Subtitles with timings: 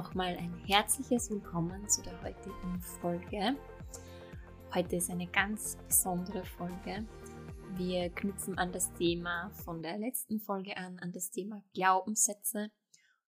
[0.00, 3.54] Nochmal ein herzliches Willkommen zu der heutigen Folge.
[4.74, 7.06] Heute ist eine ganz besondere Folge.
[7.76, 12.70] Wir knüpfen an das Thema von der letzten Folge an, an das Thema Glaubenssätze.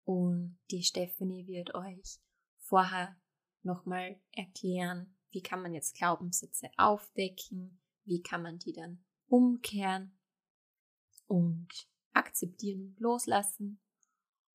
[0.05, 2.23] Und die Stephanie wird euch
[2.57, 3.20] vorher
[3.62, 10.19] nochmal erklären, wie kann man jetzt Glaubenssätze aufdecken, wie kann man die dann umkehren
[11.27, 11.69] und
[12.15, 13.79] akzeptieren und loslassen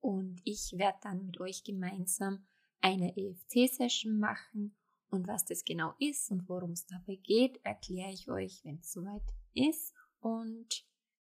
[0.01, 2.45] und ich werde dann mit euch gemeinsam
[2.81, 4.75] eine EFT-Session machen.
[5.09, 8.91] Und was das genau ist und worum es dabei geht, erkläre ich euch, wenn es
[8.91, 9.93] soweit ist.
[10.19, 10.85] Und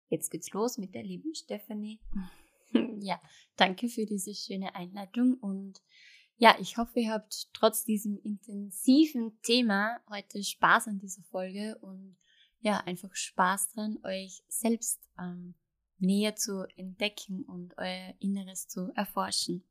[0.09, 1.99] jetzt geht's los mit der lieben Stephanie.
[3.03, 3.19] Ja,
[3.57, 5.81] danke für diese schöne Einleitung und
[6.37, 12.15] ja, ich hoffe, ihr habt trotz diesem intensiven Thema heute Spaß an dieser Folge und
[12.61, 15.53] ja, einfach Spaß dran, euch selbst ähm,
[16.01, 19.63] näher zu entdecken und euer Inneres zu erforschen.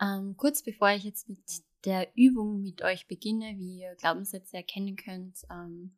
[0.00, 1.38] Ähm, kurz bevor ich jetzt mit
[1.84, 5.96] der Übung mit euch beginne, wie ihr Glaubenssätze erkennen könnt ähm,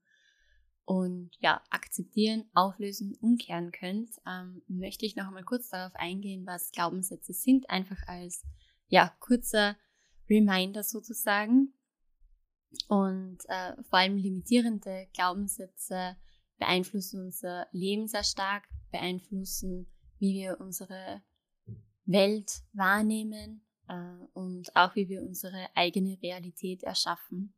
[0.84, 6.72] und ja, akzeptieren, auflösen, umkehren könnt, ähm, möchte ich noch einmal kurz darauf eingehen, was
[6.72, 8.44] Glaubenssätze sind, einfach als
[8.88, 9.76] ja, kurzer
[10.28, 11.72] Reminder sozusagen.
[12.88, 16.16] Und äh, vor allem limitierende Glaubenssätze
[16.58, 19.86] beeinflussen unser Leben sehr stark, beeinflussen,
[20.18, 21.22] wie wir unsere
[22.04, 27.54] Welt wahrnehmen äh, und auch wie wir unsere eigene Realität erschaffen.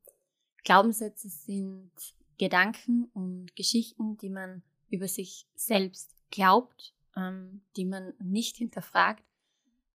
[0.65, 1.93] Glaubenssätze sind
[2.39, 9.25] Gedanken und Geschichten, die man über sich selbst glaubt, ähm, die man nicht hinterfragt,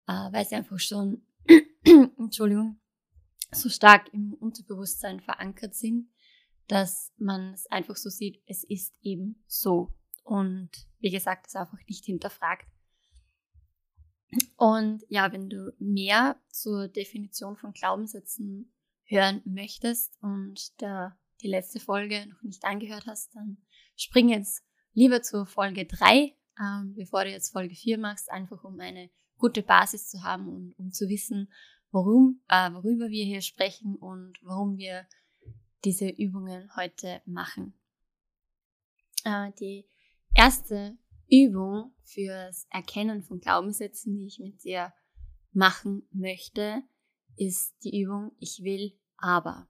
[0.07, 1.23] äh, weil sie einfach schon,
[2.17, 2.79] Entschuldigung,
[3.51, 6.12] so stark im Unterbewusstsein verankert sind
[6.67, 9.93] dass man es einfach so sieht, es ist eben so.
[10.23, 10.69] Und
[10.99, 12.67] wie gesagt, es einfach nicht hinterfragt.
[14.57, 18.73] Und ja, wenn du mehr zur Definition von Glaubenssätzen
[19.05, 23.57] hören möchtest und der, die letzte Folge noch nicht angehört hast, dann
[23.95, 24.63] spring jetzt
[24.93, 29.61] lieber zur Folge 3, ähm, bevor du jetzt Folge 4 machst, einfach um eine gute
[29.61, 31.51] Basis zu haben und um zu wissen,
[31.91, 35.05] worum, äh, worüber wir hier sprechen und warum wir
[35.83, 37.73] diese Übungen heute machen.
[39.23, 39.85] Äh, die
[40.35, 40.97] erste
[41.29, 44.93] Übung fürs Erkennen von Glaubenssätzen, die ich mit dir
[45.51, 46.83] machen möchte,
[47.35, 49.67] ist die Übung Ich will aber.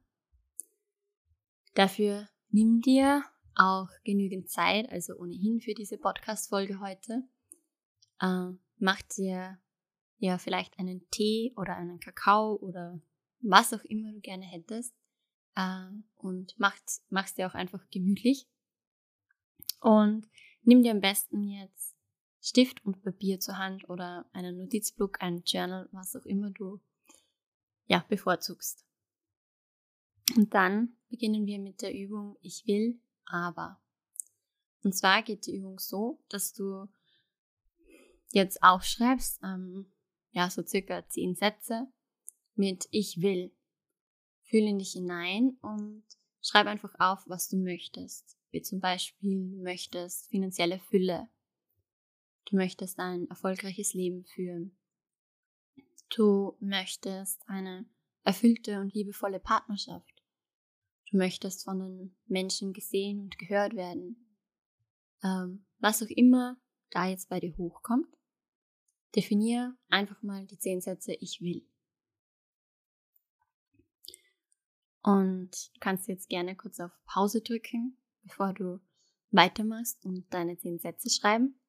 [1.73, 3.23] Dafür nimm dir
[3.55, 7.23] auch genügend Zeit, also ohnehin für diese Podcast-Folge heute.
[8.19, 9.59] Äh, mach dir
[10.17, 12.99] ja vielleicht einen Tee oder einen Kakao oder
[13.41, 14.93] was auch immer du gerne hättest
[15.55, 15.87] äh,
[16.17, 18.47] und macht, mach's dir auch einfach gemütlich.
[19.81, 20.27] Und
[20.61, 21.95] nimm dir am besten jetzt
[22.41, 26.81] Stift und Papier zur Hand oder einen Notizblock, ein Journal, was auch immer du
[27.85, 28.85] ja, bevorzugst.
[30.35, 33.81] Und dann beginnen wir mit der Übung Ich will, aber.
[34.83, 36.87] Und zwar geht die Übung so, dass du
[38.31, 39.91] jetzt aufschreibst, ähm,
[40.31, 41.87] ja, so circa zehn Sätze
[42.55, 43.51] mit Ich will.
[44.53, 46.03] Fühl in dich hinein und
[46.43, 48.37] schreib einfach auf, was du möchtest.
[48.51, 51.27] Wie zum Beispiel, du möchtest finanzielle Fülle.
[52.45, 54.77] Du möchtest ein erfolgreiches Leben führen.
[56.15, 57.87] Du möchtest eine
[58.25, 60.21] erfüllte und liebevolle Partnerschaft.
[61.09, 64.37] Du möchtest von den Menschen gesehen und gehört werden.
[65.23, 66.61] Ähm, was auch immer
[66.91, 68.15] da jetzt bei dir hochkommt,
[69.15, 71.67] definier einfach mal die zehn Sätze Ich will.
[75.03, 78.79] Und du kannst jetzt gerne kurz auf Pause drücken, bevor du
[79.31, 81.59] weitermachst und deine zehn Sätze schreiben.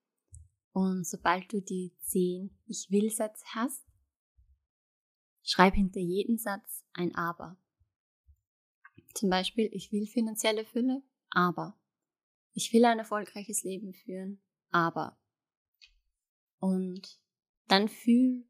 [0.72, 3.84] Und sobald du die zehn Ich will Sätze hast,
[5.42, 7.58] schreib hinter jedem Satz ein Aber.
[9.14, 11.78] Zum Beispiel, ich will finanzielle Fülle, aber.
[12.52, 14.40] Ich will ein erfolgreiches Leben führen,
[14.70, 15.19] aber.
[16.58, 17.20] Und
[17.66, 18.48] dann fühl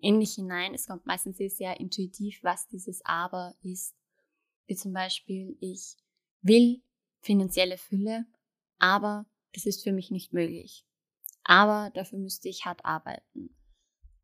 [0.00, 0.74] in dich hinein.
[0.74, 3.97] Es kommt meistens sehr, sehr intuitiv, was dieses Aber ist.
[4.68, 5.96] Wie zum Beispiel, ich
[6.42, 6.82] will
[7.20, 8.26] finanzielle Fülle,
[8.78, 10.86] aber das ist für mich nicht möglich.
[11.42, 13.56] Aber dafür müsste ich hart arbeiten.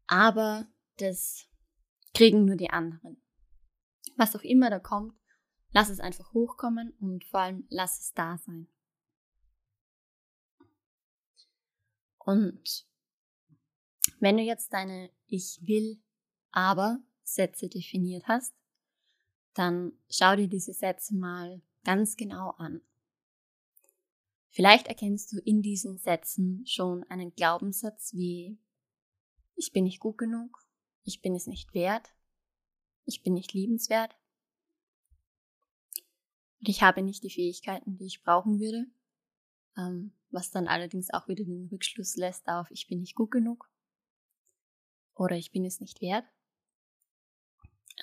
[0.07, 0.69] Aber
[0.99, 1.49] das
[2.13, 3.21] kriegen nur die anderen.
[4.17, 5.19] Was auch immer da kommt,
[5.73, 8.69] lass es einfach hochkommen und vor allem lass es da sein.
[12.19, 12.87] Und
[14.21, 16.03] wenn du jetzt deine Ich will,
[16.51, 18.55] aber Sätze definiert hast,
[19.55, 22.81] dann schau dir diese Sätze mal ganz genau an.
[24.51, 28.59] Vielleicht erkennst du in diesen Sätzen schon einen Glaubenssatz wie
[29.57, 30.65] ich bin nicht gut genug,
[31.05, 32.13] ich bin es nicht wert,
[33.05, 34.17] ich bin nicht liebenswert
[36.61, 38.87] und ich habe nicht die Fähigkeiten, die ich brauchen würde,
[39.77, 43.71] ähm, was dann allerdings auch wieder den Rückschluss lässt auf ich bin nicht gut genug
[45.15, 46.25] oder ich bin es nicht wert.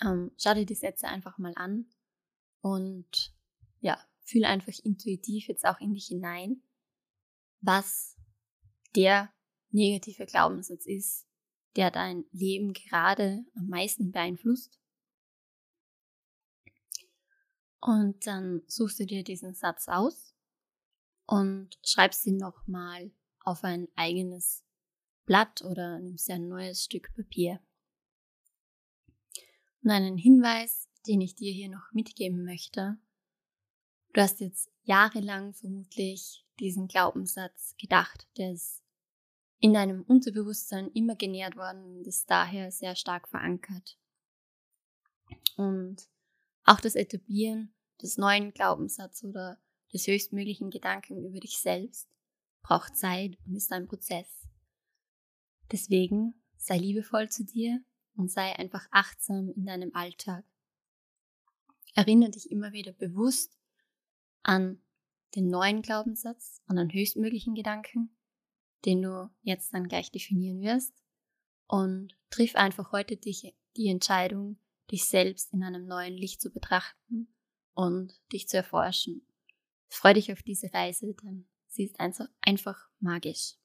[0.04, 1.86] Ähm, schau dir die Sätze einfach mal an
[2.62, 3.34] und
[3.80, 6.64] ja, fühl einfach intuitiv jetzt auch in dich hinein,
[7.62, 8.18] was
[8.96, 9.32] der
[9.70, 11.28] negative Glaubenssatz ist,
[11.76, 14.80] der dein Leben gerade am meisten beeinflusst.
[17.80, 20.36] Und dann suchst du dir diesen Satz aus
[21.26, 24.64] und schreibst ihn nochmal auf ein eigenes
[25.26, 27.60] Blatt oder nimmst dir ein neues Stück Papier.
[29.84, 32.98] Und einen Hinweis, den ich dir hier noch mitgeben möchte.
[34.14, 38.84] Du hast jetzt jahrelang vermutlich diesen Glaubenssatz gedacht, der ist
[39.60, 43.98] in deinem Unterbewusstsein immer genährt worden und ist daher sehr stark verankert.
[45.56, 46.08] Und
[46.64, 49.60] auch das Etablieren des neuen Glaubenssatzes oder
[49.94, 52.10] des höchstmöglichen Gedanken über dich selbst
[52.62, 54.48] braucht Zeit und ist ein Prozess.
[55.72, 57.84] Deswegen sei liebevoll zu dir
[58.16, 60.46] und sei einfach achtsam in deinem Alltag.
[61.94, 63.58] Erinnere dich immer wieder bewusst
[64.44, 64.82] an
[65.36, 68.16] den neuen Glaubenssatz, an den höchstmöglichen Gedanken,
[68.86, 70.94] den du jetzt dann gleich definieren wirst
[71.68, 74.58] und triff einfach heute dich, die Entscheidung,
[74.92, 77.34] dich selbst in einem neuen Licht zu betrachten
[77.74, 79.26] und dich zu erforschen.
[79.88, 83.56] Freu dich auf diese Reise, denn sie ist einfach magisch.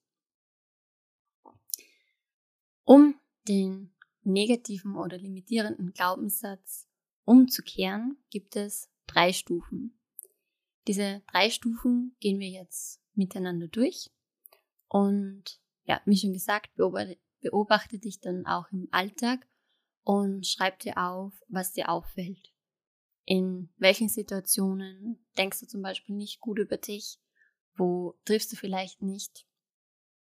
[2.84, 3.95] Um den
[4.26, 6.88] negativen oder limitierenden Glaubenssatz
[7.24, 9.98] umzukehren, gibt es drei Stufen.
[10.86, 14.10] Diese drei Stufen gehen wir jetzt miteinander durch.
[14.88, 19.48] Und ja, wie schon gesagt, beobachte, dich dann auch im Alltag
[20.02, 22.52] und schreib dir auf, was dir auffällt.
[23.24, 27.18] In welchen Situationen denkst du zum Beispiel nicht gut über dich?
[27.74, 29.46] Wo triffst du vielleicht nicht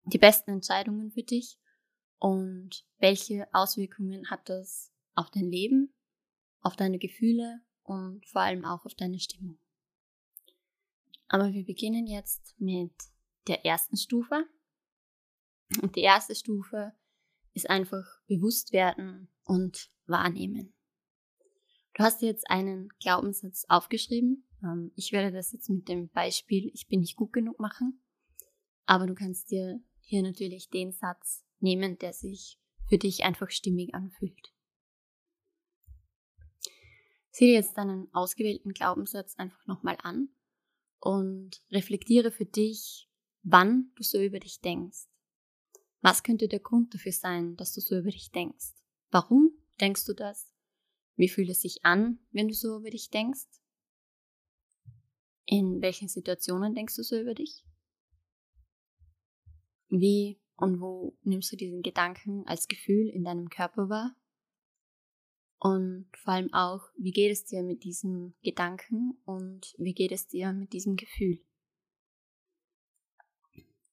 [0.04, 1.58] die besten Entscheidungen für dich?
[2.22, 5.92] Und welche Auswirkungen hat das auf dein Leben,
[6.60, 9.58] auf deine Gefühle und vor allem auch auf deine Stimmung?
[11.26, 12.92] Aber wir beginnen jetzt mit
[13.48, 14.46] der ersten Stufe.
[15.80, 16.92] Und die erste Stufe
[17.54, 20.72] ist einfach bewusst werden und wahrnehmen.
[21.94, 24.46] Du hast jetzt einen Glaubenssatz aufgeschrieben.
[24.62, 28.00] Ähm, ich werde das jetzt mit dem Beispiel Ich bin nicht gut genug machen.
[28.86, 33.94] Aber du kannst dir hier natürlich den Satz nehmen, der sich für dich einfach stimmig
[33.94, 34.52] anfühlt.
[37.30, 40.28] Sieh dir jetzt deinen ausgewählten Glaubenssatz einfach nochmal an
[41.00, 43.08] und reflektiere für dich,
[43.42, 45.06] wann du so über dich denkst.
[46.02, 48.74] Was könnte der Grund dafür sein, dass du so über dich denkst?
[49.10, 49.50] Warum
[49.80, 50.52] denkst du das?
[51.16, 53.46] Wie fühlt es sich an, wenn du so über dich denkst?
[55.46, 57.64] In welchen Situationen denkst du so über dich?
[59.88, 64.14] Wie und wo nimmst du diesen Gedanken als Gefühl in deinem Körper wahr?
[65.58, 70.28] Und vor allem auch, wie geht es dir mit diesem Gedanken und wie geht es
[70.28, 71.44] dir mit diesem Gefühl?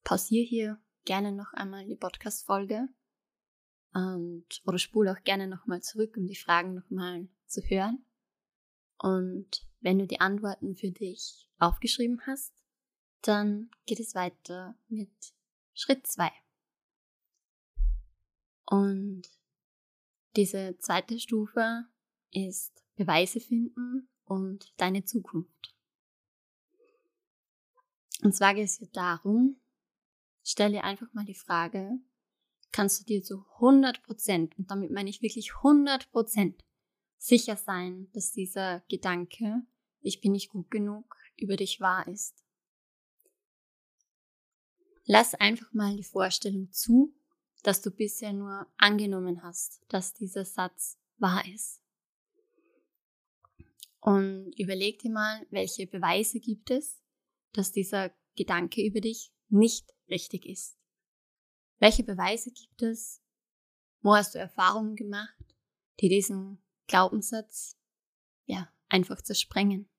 [0.03, 2.87] Pausier hier gerne noch einmal die Podcast-Folge
[3.95, 8.05] und, oder spule auch gerne nochmal zurück, um die Fragen nochmal zu hören.
[8.99, 12.53] Und wenn du die Antworten für dich aufgeschrieben hast,
[13.23, 15.09] dann geht es weiter mit
[15.73, 16.31] Schritt zwei.
[18.69, 19.23] Und
[20.35, 21.85] diese zweite Stufe
[22.29, 25.75] ist Beweise finden und deine Zukunft.
[28.21, 29.59] Und zwar geht es hier darum,
[30.43, 31.97] stell dir einfach mal die Frage,
[32.71, 36.63] kannst du dir zu 100 Prozent, und damit meine ich wirklich 100 Prozent,
[37.17, 39.63] sicher sein, dass dieser Gedanke,
[40.01, 42.45] ich bin nicht gut genug, über dich wahr ist.
[45.05, 47.15] Lass einfach mal die Vorstellung zu,
[47.63, 51.81] dass du bisher nur angenommen hast, dass dieser Satz wahr ist.
[53.99, 57.01] Und überleg dir mal, welche Beweise gibt es,
[57.51, 60.77] dass dieser Gedanke über dich nicht richtig ist.
[61.79, 63.21] Welche Beweise gibt es?
[64.01, 65.55] Wo hast du Erfahrungen gemacht,
[65.99, 67.77] die diesen Glaubenssatz
[68.45, 69.89] ja einfach zersprengen?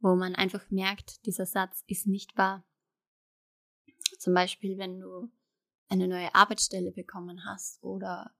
[0.00, 2.66] Wo man einfach merkt, dieser Satz ist nicht wahr.
[4.18, 5.30] Zum Beispiel, wenn du
[5.88, 8.34] eine neue Arbeitsstelle bekommen hast oder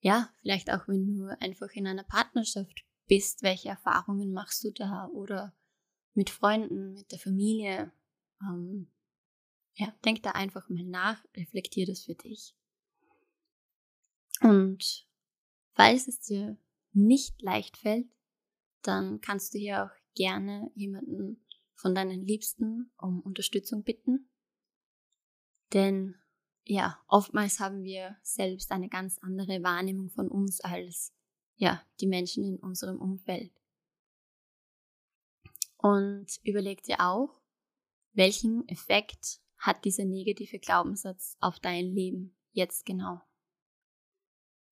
[0.00, 5.08] ja, vielleicht auch wenn du einfach in einer Partnerschaft bist, welche Erfahrungen machst du da
[5.08, 5.54] oder
[6.14, 7.92] mit Freunden, mit der Familie.
[8.40, 8.90] Ähm,
[9.74, 12.56] ja, denk da einfach mal nach, reflektier das für dich.
[14.40, 15.06] Und
[15.72, 16.56] falls es dir
[16.92, 18.08] nicht leicht fällt,
[18.82, 24.30] dann kannst du hier auch gerne jemanden von deinen Liebsten um Unterstützung bitten.
[25.72, 26.16] Denn
[26.66, 31.12] ja, oftmals haben wir selbst eine ganz andere Wahrnehmung von uns als
[31.56, 33.52] ja, die Menschen in unserem Umfeld.
[35.78, 37.40] Und überleg dir auch,
[38.12, 43.20] welchen Effekt hat dieser negative Glaubenssatz auf dein Leben jetzt genau?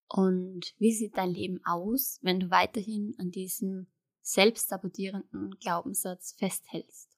[0.08, 3.86] Und wie sieht dein Leben aus, wenn du weiterhin an diesem
[4.20, 7.16] selbstsabotierenden Glaubenssatz festhältst?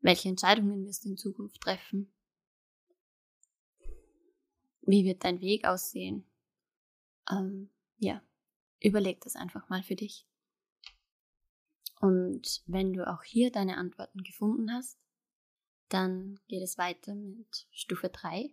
[0.00, 2.12] Welche Entscheidungen wirst du in Zukunft treffen?
[4.90, 6.24] Wie wird dein Weg aussehen?
[7.30, 8.20] Ähm, ja,
[8.80, 10.26] überleg das einfach mal für dich.
[12.00, 14.98] Und wenn du auch hier deine Antworten gefunden hast,
[15.90, 18.52] dann geht es weiter mit Stufe 3.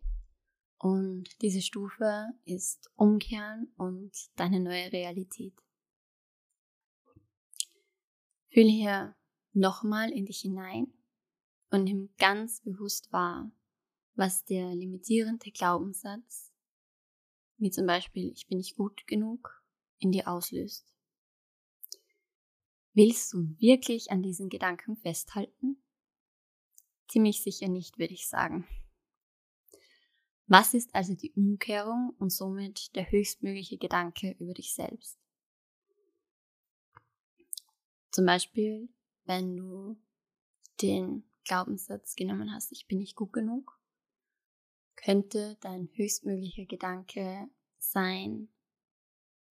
[0.78, 5.56] Und diese Stufe ist Umkehren und deine neue Realität.
[8.52, 9.16] Fühle hier
[9.54, 10.94] nochmal in dich hinein
[11.72, 13.52] und nimm ganz bewusst wahr,
[14.18, 16.52] was der limitierende Glaubenssatz,
[17.58, 19.64] wie zum Beispiel ich bin nicht gut genug,
[20.00, 20.92] in dir auslöst.
[22.94, 25.82] Willst du wirklich an diesen Gedanken festhalten?
[27.08, 28.68] Ziemlich sicher nicht, würde ich sagen.
[30.48, 35.20] Was ist also die Umkehrung und somit der höchstmögliche Gedanke über dich selbst?
[38.12, 38.90] Zum Beispiel,
[39.26, 40.02] wenn du
[40.82, 43.77] den Glaubenssatz genommen hast, ich bin nicht gut genug,
[44.98, 48.50] könnte dein höchstmöglicher Gedanke sein,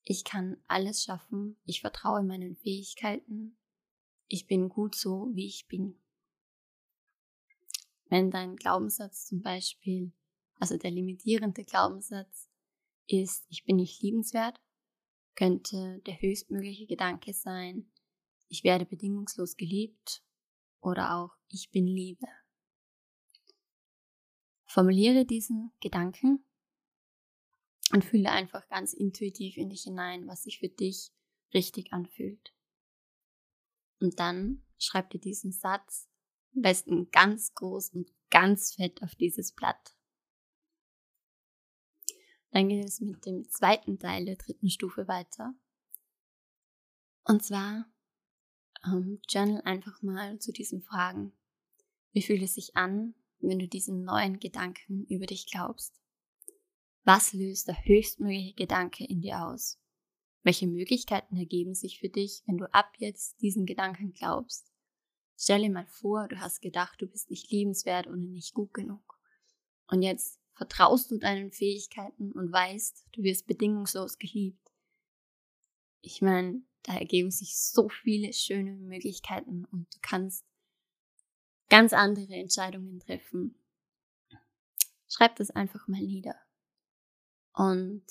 [0.02, 3.56] ich kann alles schaffen, ich vertraue meinen Fähigkeiten,
[4.28, 5.98] ich bin gut so, wie ich bin.
[8.08, 10.12] Wenn dein Glaubenssatz zum Beispiel,
[10.60, 12.48] also der limitierende Glaubenssatz
[13.08, 14.60] ist, ich bin nicht liebenswert,
[15.34, 17.90] könnte der höchstmögliche Gedanke sein,
[18.48, 20.22] ich werde bedingungslos geliebt
[20.80, 22.26] oder auch ich bin Liebe.
[24.66, 26.44] Formuliere diesen Gedanken
[27.92, 31.12] und fühle einfach ganz intuitiv in dich hinein, was sich für dich
[31.54, 32.52] richtig anfühlt.
[34.00, 36.08] Und dann schreib dir diesen Satz
[36.54, 39.94] am besten ganz groß und ganz fett auf dieses Blatt.
[42.50, 45.54] Dann geht es mit dem zweiten Teil der dritten Stufe weiter.
[47.25, 47.87] Und zwar
[48.85, 51.32] ähm, journal einfach mal zu diesen Fragen.
[52.12, 53.14] Wie fühlt es sich an,
[53.48, 55.98] wenn du diesen neuen Gedanken über dich glaubst?
[57.04, 59.78] Was löst der höchstmögliche Gedanke in dir aus?
[60.42, 64.72] Welche Möglichkeiten ergeben sich für dich, wenn du ab jetzt diesen Gedanken glaubst?
[65.36, 69.20] Stell dir mal vor, du hast gedacht, du bist nicht liebenswert und nicht gut genug.
[69.88, 74.72] Und jetzt vertraust du deinen Fähigkeiten und weißt, du wirst bedingungslos geliebt.
[76.00, 80.44] Ich meine, da ergeben sich so viele schöne Möglichkeiten und du kannst
[81.68, 83.58] ganz andere Entscheidungen treffen.
[85.08, 86.37] Schreib das einfach mal nieder.
[87.52, 88.04] Und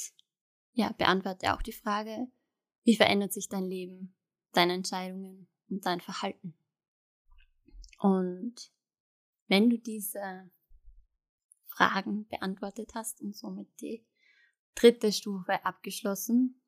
[0.74, 2.28] ja, beantworte auch die Frage,
[2.84, 4.16] wie verändert sich dein Leben,
[4.52, 6.56] deine Entscheidungen und dein Verhalten?
[8.00, 8.72] Und
[9.48, 10.50] wenn du diese
[11.68, 14.06] Fragen beantwortet hast und somit die
[14.76, 16.62] dritte Stufe abgeschlossen,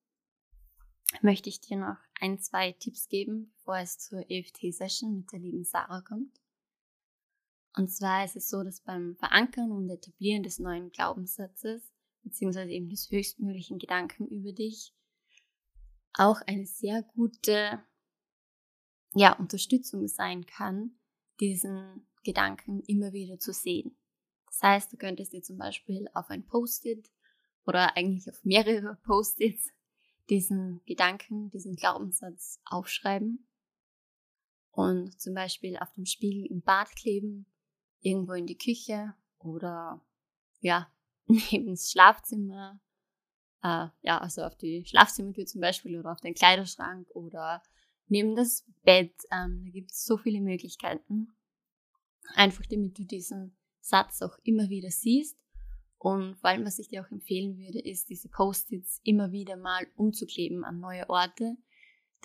[1.22, 5.63] möchte ich dir noch ein, zwei Tipps geben, bevor es zur EFT-Session mit der lieben
[5.63, 6.39] Sarah kommt.
[7.77, 11.93] Und zwar ist es so, dass beim Verankern und Etablieren des neuen Glaubenssatzes,
[12.24, 14.96] beziehungsweise eben des höchstmöglichen Gedanken über dich,
[16.13, 17.79] auch eine sehr gute
[19.13, 20.98] ja, Unterstützung sein kann,
[21.39, 23.96] diesen Gedanken immer wieder zu sehen.
[24.48, 27.12] Das heißt, du könntest dir zum Beispiel auf ein Post-it
[27.67, 29.69] oder eigentlich auf mehrere Post-its
[30.31, 33.48] diesen Gedanken, diesen Glaubenssatz aufschreiben
[34.72, 37.46] und zum Beispiel auf dem Spiegel im Bad kleben,
[38.01, 40.01] irgendwo in die Küche oder
[40.60, 40.92] ja,
[41.27, 42.80] neben das Schlafzimmer,
[43.63, 47.62] äh, ja, also auf die Schlafzimmertür zum Beispiel oder auf den Kleiderschrank oder
[48.08, 49.13] neben das Bett.
[49.32, 51.36] Ähm, da gibt es so viele Möglichkeiten.
[52.36, 55.38] Einfach damit du diesen Satz auch immer wieder siehst.
[55.98, 59.88] Und vor allem, was ich dir auch empfehlen würde, ist, diese Post-its immer wieder mal
[59.96, 61.58] umzukleben an neue Orte.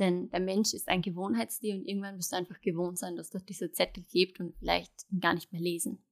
[0.03, 3.49] Denn der Mensch ist ein Gewohnheitstier und irgendwann wirst du einfach gewohnt sein, dass dort
[3.49, 6.05] dieser Zettel klebt und vielleicht gar nicht mehr lesen.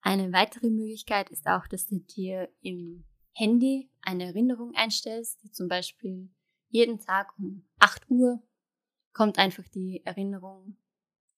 [0.00, 5.68] Eine weitere Möglichkeit ist auch, dass du dir im Handy eine Erinnerung einstellst, die zum
[5.68, 6.30] Beispiel
[6.70, 8.42] jeden Tag um 8 Uhr
[9.12, 10.78] kommt einfach die Erinnerung,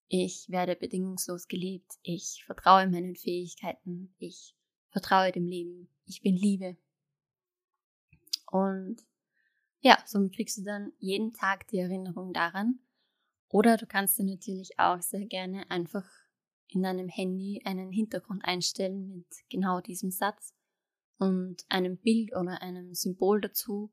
[0.06, 4.54] ich werde bedingungslos geliebt, ich vertraue meinen Fähigkeiten, ich
[4.90, 6.76] vertraue dem Leben, ich bin Liebe.
[8.46, 9.02] Und
[9.82, 12.78] ja, somit kriegst du dann jeden Tag die Erinnerung daran.
[13.48, 16.08] Oder du kannst dir natürlich auch sehr gerne einfach
[16.68, 20.54] in deinem Handy einen Hintergrund einstellen mit genau diesem Satz
[21.18, 23.92] und einem Bild oder einem Symbol dazu,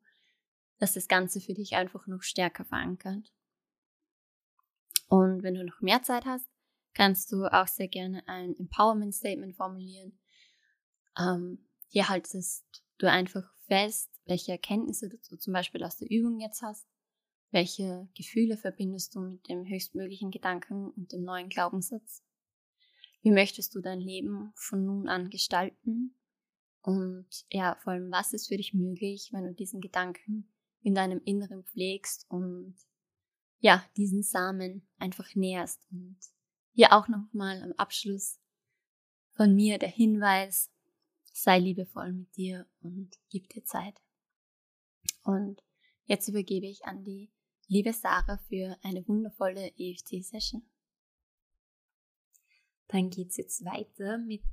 [0.77, 3.33] das das Ganze für dich einfach noch stärker verankert.
[5.07, 6.47] Und wenn du noch mehr Zeit hast,
[6.93, 10.19] kannst du auch sehr gerne ein Empowerment Statement formulieren.
[11.17, 16.61] Ähm, hier haltest du einfach fest, welche Erkenntnisse du zum Beispiel aus der Übung jetzt
[16.61, 16.87] hast,
[17.51, 22.23] welche Gefühle verbindest du mit dem höchstmöglichen Gedanken und dem neuen Glaubenssatz.
[23.21, 26.15] Wie möchtest du dein Leben von nun an gestalten?
[26.81, 30.49] Und ja, vor allem, was ist für dich möglich, wenn du diesen Gedanken
[30.81, 32.75] in deinem Inneren pflegst und
[33.59, 35.85] ja, diesen Samen einfach näherst.
[35.91, 36.17] Und
[36.71, 38.39] hier auch nochmal am Abschluss
[39.33, 40.71] von mir der Hinweis,
[41.43, 44.01] sei liebevoll mit dir und gib dir Zeit.
[45.23, 45.63] Und
[46.05, 47.31] jetzt übergebe ich an die
[47.67, 50.67] liebe Sarah für eine wundervolle EFT-Session.
[52.87, 54.43] Dann geht's jetzt weiter mit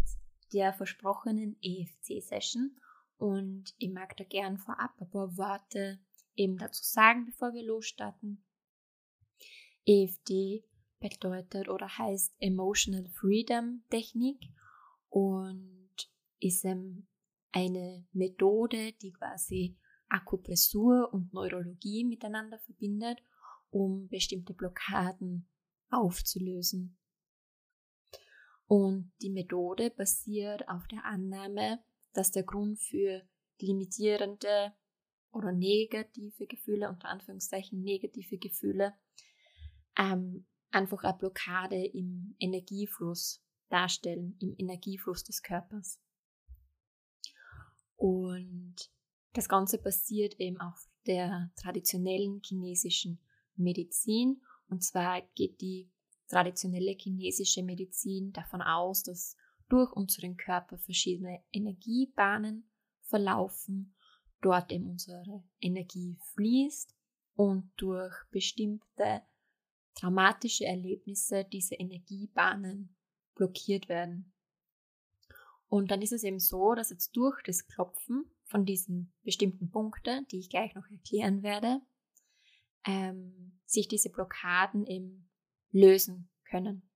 [0.52, 2.78] der versprochenen EFT-Session
[3.16, 5.98] und ich mag da gern vorab ein paar Worte
[6.36, 8.44] eben dazu sagen, bevor wir losstarten.
[9.86, 10.64] EFT
[11.00, 14.40] bedeutet oder heißt Emotional Freedom Technik
[15.08, 15.75] und
[16.46, 16.64] ist
[17.52, 19.76] eine Methode, die quasi
[20.08, 23.18] Akupressur und Neurologie miteinander verbindet,
[23.70, 25.48] um bestimmte Blockaden
[25.90, 26.98] aufzulösen.
[28.66, 31.82] Und die Methode basiert auf der Annahme,
[32.12, 33.22] dass der Grund für
[33.60, 34.72] limitierende
[35.30, 38.94] oder negative Gefühle, unter Anführungszeichen negative Gefühle,
[39.98, 46.00] ähm, einfach eine Blockade im Energiefluss darstellen, im Energiefluss des Körpers.
[47.96, 48.76] Und
[49.32, 53.20] das Ganze basiert eben auf der traditionellen chinesischen
[53.56, 54.42] Medizin.
[54.68, 55.90] Und zwar geht die
[56.28, 59.36] traditionelle chinesische Medizin davon aus, dass
[59.68, 62.68] durch unseren Körper verschiedene Energiebahnen
[63.02, 63.94] verlaufen,
[64.42, 66.94] dort eben unsere Energie fließt
[67.34, 69.22] und durch bestimmte
[69.94, 72.96] traumatische Erlebnisse diese Energiebahnen
[73.34, 74.32] blockiert werden.
[75.68, 80.26] Und dann ist es eben so, dass jetzt durch das Klopfen von diesen bestimmten Punkten,
[80.28, 81.80] die ich gleich noch erklären werde,
[82.86, 85.28] ähm, sich diese Blockaden eben
[85.72, 86.88] lösen können.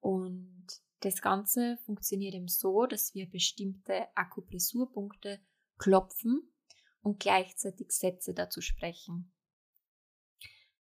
[0.00, 0.66] Und
[1.00, 5.40] das Ganze funktioniert eben so, dass wir bestimmte Akupressurpunkte
[5.78, 6.52] klopfen
[7.00, 9.32] und gleichzeitig Sätze dazu sprechen.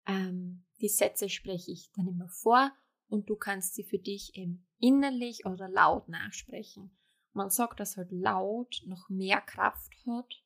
[0.06, 2.72] Ähm, die Sätze spreche ich dann immer vor
[3.08, 6.98] und du kannst sie für dich eben innerlich oder laut nachsprechen.
[7.34, 10.44] Man sagt, dass halt laut noch mehr Kraft hat,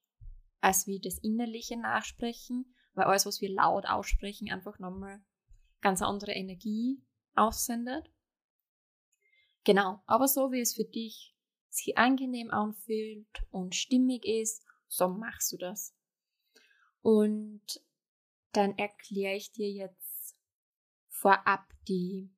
[0.62, 5.24] als wie das innerliche Nachsprechen, weil alles, was wir laut aussprechen, einfach nochmal
[5.82, 7.02] ganz andere Energie
[7.34, 8.12] aussendet.
[9.64, 11.36] Genau, aber so wie es für dich
[11.70, 15.96] sich angenehm anfühlt und stimmig ist, so machst du das.
[17.02, 17.82] Und
[18.54, 20.38] dann erkläre ich dir jetzt
[21.10, 22.32] vorab die,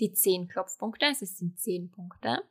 [0.00, 1.06] die zehn Klopfpunkte.
[1.06, 2.42] Also es sind zehn Punkte.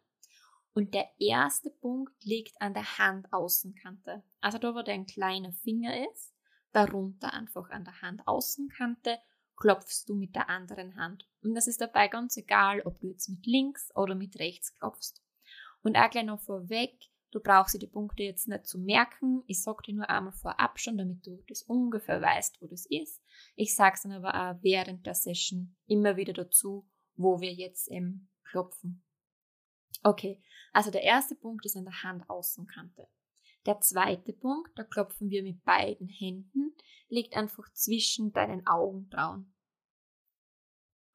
[0.74, 4.24] Und der erste Punkt liegt an der Handaußenkante.
[4.42, 6.36] Also da, wo dein kleiner Finger ist,
[6.72, 9.18] darunter einfach an der Handaußenkante
[9.56, 11.28] klopfst du mit der anderen Hand.
[11.42, 15.24] Und das ist dabei ganz egal, ob du jetzt mit links oder mit rechts klopfst.
[15.82, 16.94] Und auch gleich noch vorweg,
[17.32, 19.44] du brauchst dir die Punkte jetzt nicht zu merken.
[19.48, 23.22] Ich sag dir nur einmal vorab schon, damit du das ungefähr weißt, wo das ist.
[23.56, 28.30] Ich sag's dann aber auch während der Session immer wieder dazu, wo wir jetzt eben
[28.44, 29.04] klopfen.
[30.04, 33.08] Okay, also der erste Punkt ist an der Handaußenkante.
[33.66, 36.76] Der zweite Punkt, da klopfen wir mit beiden Händen,
[37.10, 39.54] liegt einfach zwischen deinen Augenbrauen.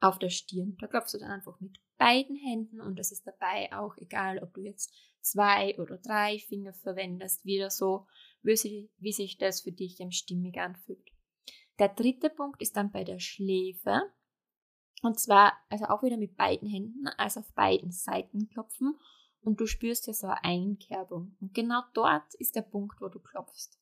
[0.01, 0.77] Auf der Stirn.
[0.79, 4.53] Da klopfst du dann einfach mit beiden Händen und es ist dabei auch egal, ob
[4.53, 8.07] du jetzt zwei oder drei Finger verwendest, wieder so,
[8.43, 11.11] wie sich das für dich am stimmig anfühlt.
[11.79, 14.03] Der dritte Punkt ist dann bei der Schläfe.
[15.03, 18.99] Und zwar, also auch wieder mit beiden Händen, also auf beiden Seiten klopfen.
[19.43, 21.37] Und du spürst ja so eine Einkerbung.
[21.41, 23.81] Und genau dort ist der Punkt, wo du klopfst.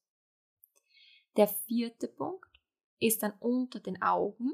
[1.37, 2.49] Der vierte Punkt
[2.99, 4.53] ist dann unter den Augen,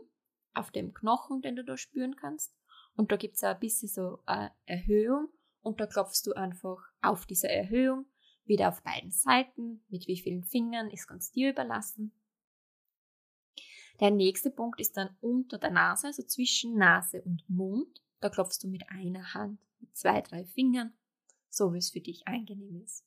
[0.54, 2.56] auf dem Knochen, den du da spüren kannst.
[2.96, 5.28] Und da gibt es ein bisschen so eine Erhöhung.
[5.60, 8.06] Und da klopfst du einfach auf diese Erhöhung,
[8.44, 9.84] wieder auf beiden Seiten.
[9.88, 12.12] Mit wie vielen Fingern ist ganz dir überlassen.
[14.00, 18.02] Der nächste Punkt ist dann unter der Nase, also zwischen Nase und Mund.
[18.20, 20.92] Da klopfst du mit einer Hand, mit zwei, drei Fingern,
[21.48, 23.04] so wie es für dich angenehm ist.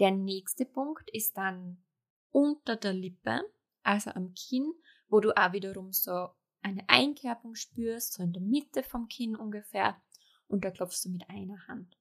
[0.00, 1.82] Der nächste Punkt ist dann
[2.30, 3.42] unter der Lippe,
[3.82, 4.72] also am Kinn,
[5.08, 6.30] wo du auch wiederum so
[6.62, 10.00] eine Einkerbung spürst, so in der Mitte vom Kinn ungefähr,
[10.48, 11.96] und da klopfst du mit einer Hand.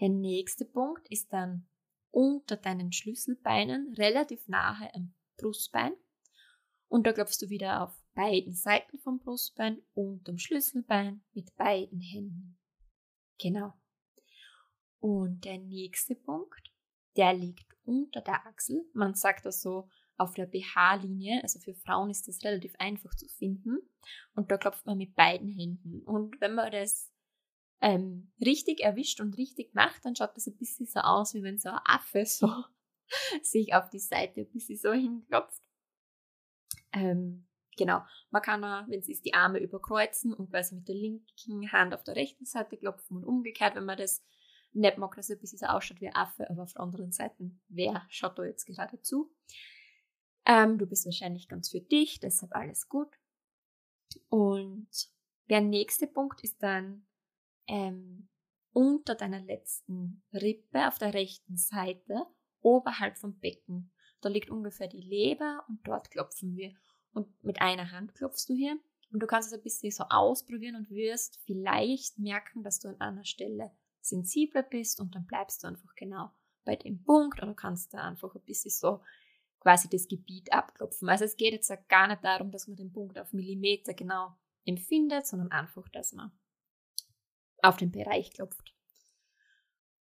[0.00, 1.66] Der nächste Punkt ist dann
[2.10, 5.92] unter deinen Schlüsselbeinen, relativ nahe am Brustbein.
[6.88, 12.00] Und da klopfst du wieder auf beiden Seiten vom Brustbein und am Schlüsselbein mit beiden
[12.00, 12.58] Händen.
[13.38, 13.74] Genau.
[14.98, 16.72] Und der nächste Punkt,
[17.16, 18.88] der liegt unter der Achsel.
[18.92, 21.42] Man sagt das so auf der BH-Linie.
[21.42, 23.78] Also für Frauen ist das relativ einfach zu finden.
[24.34, 26.02] Und da klopft man mit beiden Händen.
[26.02, 27.12] Und wenn man das
[27.80, 31.58] ähm, richtig erwischt und richtig macht, dann schaut das ein bisschen so aus, wie wenn
[31.58, 32.48] so ein Affe so
[33.42, 35.65] sich auf die Seite ein bisschen so hinklopft.
[36.96, 38.00] Ähm, genau.
[38.30, 41.94] Man kann auch, wenn es ist, die Arme überkreuzen und quasi mit der linken Hand
[41.94, 44.24] auf der rechten Seite klopfen und umgekehrt, wenn man das
[44.72, 47.50] nicht mag, dass es ein bisschen ausschaut wie ein Affe, aber auf der anderen Seite,
[47.68, 49.30] wer schaut da jetzt gerade zu?
[50.46, 53.08] Ähm, du bist wahrscheinlich ganz für dich, deshalb alles gut.
[54.28, 54.88] Und
[55.48, 57.06] der nächste Punkt ist dann
[57.66, 58.28] ähm,
[58.72, 62.26] unter deiner letzten Rippe auf der rechten Seite,
[62.60, 63.92] oberhalb vom Becken.
[64.20, 66.74] Da liegt ungefähr die Leber und dort klopfen wir.
[67.16, 68.78] Und mit einer Hand klopfst du hier.
[69.10, 73.00] Und du kannst es ein bisschen so ausprobieren und wirst vielleicht merken, dass du an
[73.00, 73.70] einer Stelle
[74.02, 76.30] sensibler bist und dann bleibst du einfach genau
[76.66, 79.00] bei dem Punkt oder kannst da einfach ein bisschen so
[79.60, 81.08] quasi das Gebiet abklopfen.
[81.08, 85.26] Also es geht jetzt gar nicht darum, dass man den Punkt auf Millimeter genau empfindet,
[85.26, 86.32] sondern einfach, dass man
[87.62, 88.74] auf den Bereich klopft.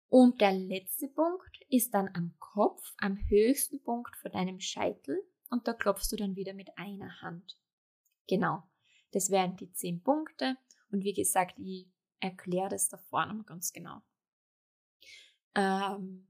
[0.09, 5.67] Und der letzte Punkt ist dann am Kopf, am höchsten Punkt von deinem Scheitel und
[5.69, 7.59] da klopfst du dann wieder mit einer Hand.
[8.29, 8.63] Genau,
[9.13, 10.57] das wären die zehn Punkte
[10.91, 11.89] und wie gesagt, ich
[12.21, 14.03] erkläre das da vorne mal ganz genau.
[15.55, 16.27] Ähm,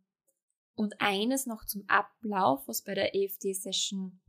[0.75, 4.21] und eines noch zum Ablauf, was bei der EFT-Session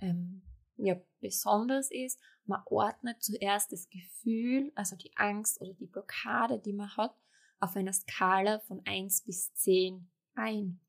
[0.00, 0.42] ähm,
[0.76, 6.72] ja, besonders ist, man ordnet zuerst das Gefühl, also die Angst oder die Blockade, die
[6.72, 7.14] man hat,
[7.60, 10.80] auf einer Skala von 1 bis 10 ein.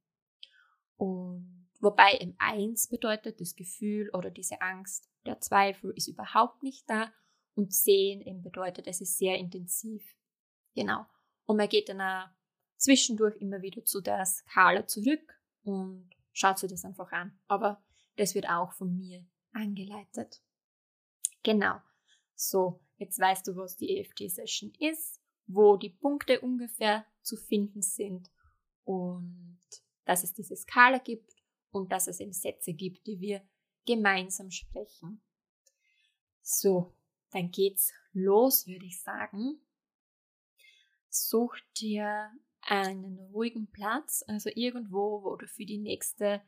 [0.96, 6.90] Und wobei im 1 bedeutet das Gefühl oder diese Angst, der Zweifel ist überhaupt nicht
[6.90, 7.14] da
[7.56, 10.04] und 10 eben bedeutet, es ist sehr intensiv.
[10.76, 11.06] Genau.
[11.46, 12.30] Und man geht dann auch
[12.78, 17.40] zwischendurch immer wieder zu der Skala zurück und schaut sich das einfach an.
[17.48, 17.84] Aber
[18.16, 20.42] das wird auch von mir angeleitet.
[21.44, 21.80] Genau.
[22.36, 28.32] So, jetzt weißt du, was die EFT-Session ist, wo die Punkte ungefähr zu finden sind
[28.84, 29.60] und
[30.06, 31.32] dass es diese Skala gibt
[31.74, 33.42] und dass es eben Sätze gibt, die wir
[33.86, 35.22] gemeinsam sprechen.
[36.42, 36.96] So,
[37.32, 39.60] dann geht's los, würde ich sagen.
[41.10, 42.32] Such dir
[42.62, 46.42] einen ruhigen Platz, also irgendwo, wo du für die nächste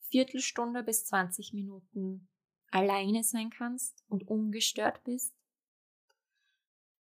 [0.00, 2.28] Viertelstunde bis 20 Minuten
[2.70, 5.34] alleine sein kannst und ungestört bist.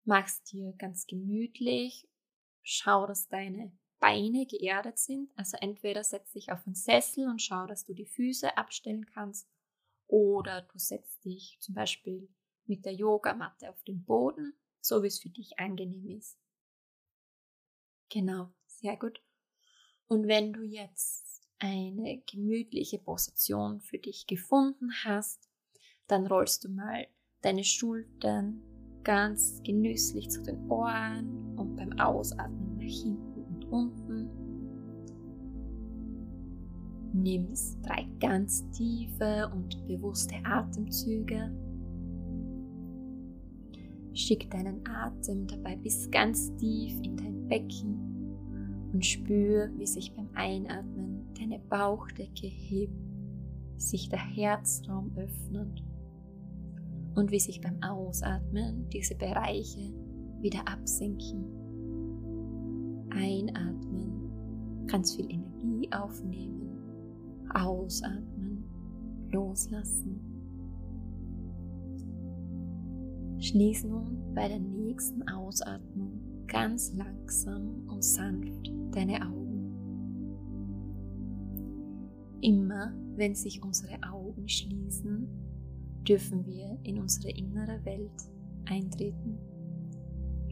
[0.05, 2.09] Mach's dir ganz gemütlich.
[2.63, 5.31] Schau, dass deine Beine geerdet sind.
[5.37, 9.49] Also entweder setz dich auf einen Sessel und schau, dass du die Füße abstellen kannst.
[10.09, 12.29] Oder du setzt dich zum Beispiel
[12.67, 16.37] mit der Yogamatte auf den Boden, so wie es für dich angenehm ist.
[18.09, 19.23] Genau, sehr gut.
[20.09, 25.49] Und wenn du jetzt eine gemütliche Position für dich gefunden hast,
[26.09, 27.07] dann rollst du mal
[27.41, 28.61] deine Schultern
[29.05, 33.22] ganz genüsslich zu den Ohren und beim Ausatmen nach hinten
[33.73, 34.29] unten.
[37.13, 41.51] Nimmst drei ganz tiefe und bewusste Atemzüge.
[44.15, 48.13] Schick deinen Atem dabei bis ganz tief in dein Becken
[48.93, 52.93] und spür, wie sich beim Einatmen deine Bauchdecke hebt,
[53.77, 55.83] sich der Herzraum öffnet
[57.15, 59.93] und wie sich beim Ausatmen diese Bereiche
[60.41, 61.62] wieder absenken.
[63.15, 66.79] Einatmen, ganz viel Energie aufnehmen,
[67.55, 68.65] ausatmen,
[69.31, 70.21] loslassen.
[73.39, 79.43] Schließ nun bei der nächsten Ausatmung ganz langsam und sanft deine Augen.
[82.41, 85.29] Immer wenn sich unsere Augen schließen,
[86.07, 88.11] dürfen wir in unsere innere Welt
[88.67, 89.39] eintreten.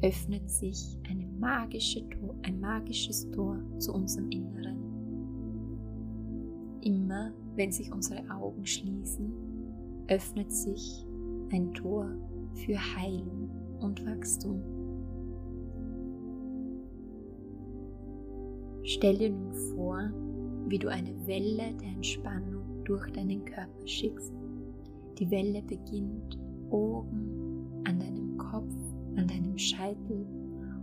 [0.03, 4.79] Öffnet sich eine magische Tor, ein magisches Tor zu unserem Inneren.
[6.81, 9.31] Immer wenn sich unsere Augen schließen,
[10.09, 11.07] öffnet sich
[11.53, 12.11] ein Tor
[12.55, 14.63] für Heilung und Wachstum.
[18.85, 20.11] Stell dir nun vor,
[20.69, 24.33] wie du eine Welle der Entspannung durch deinen Körper schickst.
[25.19, 26.39] Die Welle beginnt
[26.71, 28.75] oben an deinem Kopf,
[29.17, 30.27] an deinem Scheitel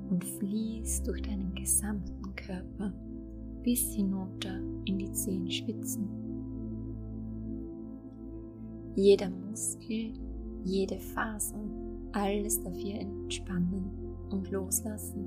[0.09, 2.93] und fließt durch deinen gesamten Körper
[3.63, 6.07] bis hinunter in die Zehenspitzen.
[8.95, 10.13] Jeder Muskel,
[10.63, 11.59] jede Faser,
[12.13, 13.91] alles darf hier entspannen
[14.29, 15.25] und loslassen.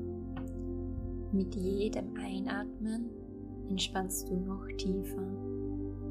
[1.33, 3.11] Mit jedem Einatmen
[3.69, 5.23] entspannst du noch tiefer.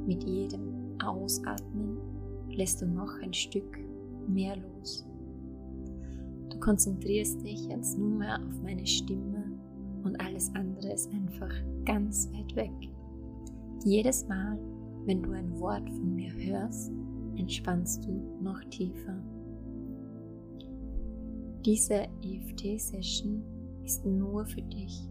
[0.06, 1.98] Mit jedem Ausatmen
[2.50, 3.80] lässt du noch ein Stück
[4.28, 5.06] mehr los.
[6.60, 9.44] Konzentrierst dich jetzt nur mehr auf meine Stimme
[10.04, 11.52] und alles andere ist einfach
[11.86, 12.72] ganz weit weg.
[13.86, 14.58] Jedes Mal,
[15.06, 16.92] wenn du ein Wort von mir hörst,
[17.38, 19.18] entspannst du noch tiefer.
[21.66, 23.44] Diese EFT-Session
[23.84, 25.10] ist nur für dich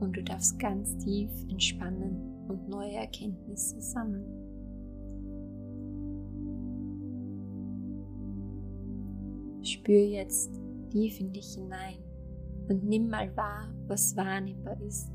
[0.00, 2.16] und du darfst ganz tief entspannen
[2.48, 4.24] und neue Erkenntnisse sammeln.
[9.62, 10.50] Spür jetzt
[10.90, 11.98] tief in dich hinein
[12.68, 15.10] und nimm mal wahr, was wahrnehmbar ist.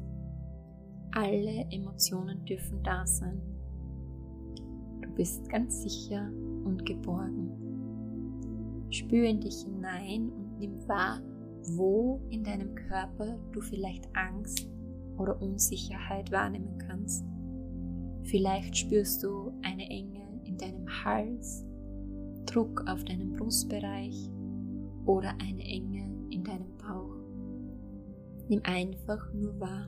[1.11, 3.41] Alle Emotionen dürfen da sein.
[5.01, 6.29] Du bist ganz sicher
[6.65, 7.51] und geborgen.
[8.89, 11.21] Spür in dich hinein und nimm wahr,
[11.71, 14.69] wo in deinem Körper du vielleicht Angst
[15.17, 17.25] oder Unsicherheit wahrnehmen kannst.
[18.23, 21.65] Vielleicht spürst du eine Enge in deinem Hals,
[22.45, 24.29] Druck auf deinem Brustbereich
[25.05, 27.15] oder eine Enge in deinem Bauch.
[28.47, 29.87] Nimm einfach nur wahr.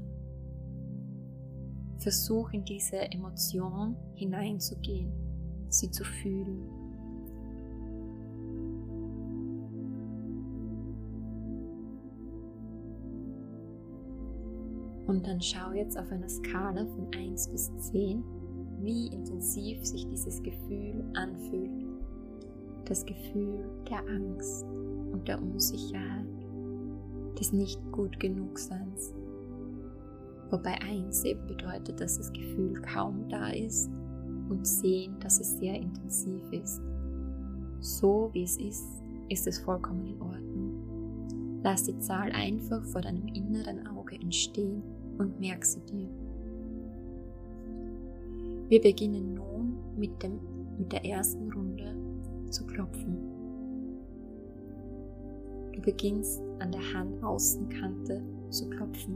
[2.00, 5.12] Versuch in diese Emotion hineinzugehen,
[5.70, 6.70] sie zu fühlen.
[15.08, 18.24] Und dann schau jetzt auf einer Skala von 1 bis 10,
[18.82, 21.86] wie intensiv sich dieses Gefühl anfühlt.
[22.86, 24.66] Das Gefühl der Angst
[25.18, 26.28] und der Unsicherheit,
[27.40, 29.14] des nicht gut genug Seins.
[30.50, 33.90] Wobei 1 eben bedeutet, dass das Gefühl kaum da ist
[34.50, 36.82] und 10, dass es sehr intensiv ist.
[37.80, 38.88] So wie es ist,
[39.30, 41.60] ist es vollkommen in Ordnung.
[41.64, 44.84] Lass die Zahl einfach vor deinem inneren Auge entstehen
[45.18, 46.10] und merk sie dir.
[48.70, 50.40] Wir beginnen nun mit, dem,
[50.78, 51.96] mit der ersten Runde
[52.50, 53.37] zu klopfen.
[55.78, 59.16] Du beginnst an der Handaußenkante zu klopfen.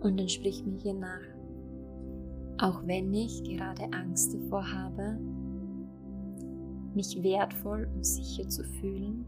[0.00, 1.22] Und dann sprich mir hier nach.
[2.58, 5.18] Auch wenn ich gerade Angst davor habe,
[6.94, 9.24] mich wertvoll und sicher zu fühlen,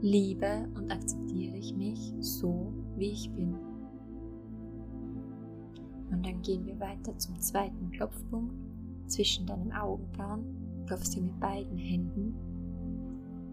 [0.00, 3.56] liebe und akzeptiere ich mich so, wie ich bin.
[6.12, 8.54] Und dann gehen wir weiter zum zweiten Klopfpunkt
[9.08, 10.44] zwischen deinen Augenbrauen.
[10.86, 12.55] Klopf sie mit beiden Händen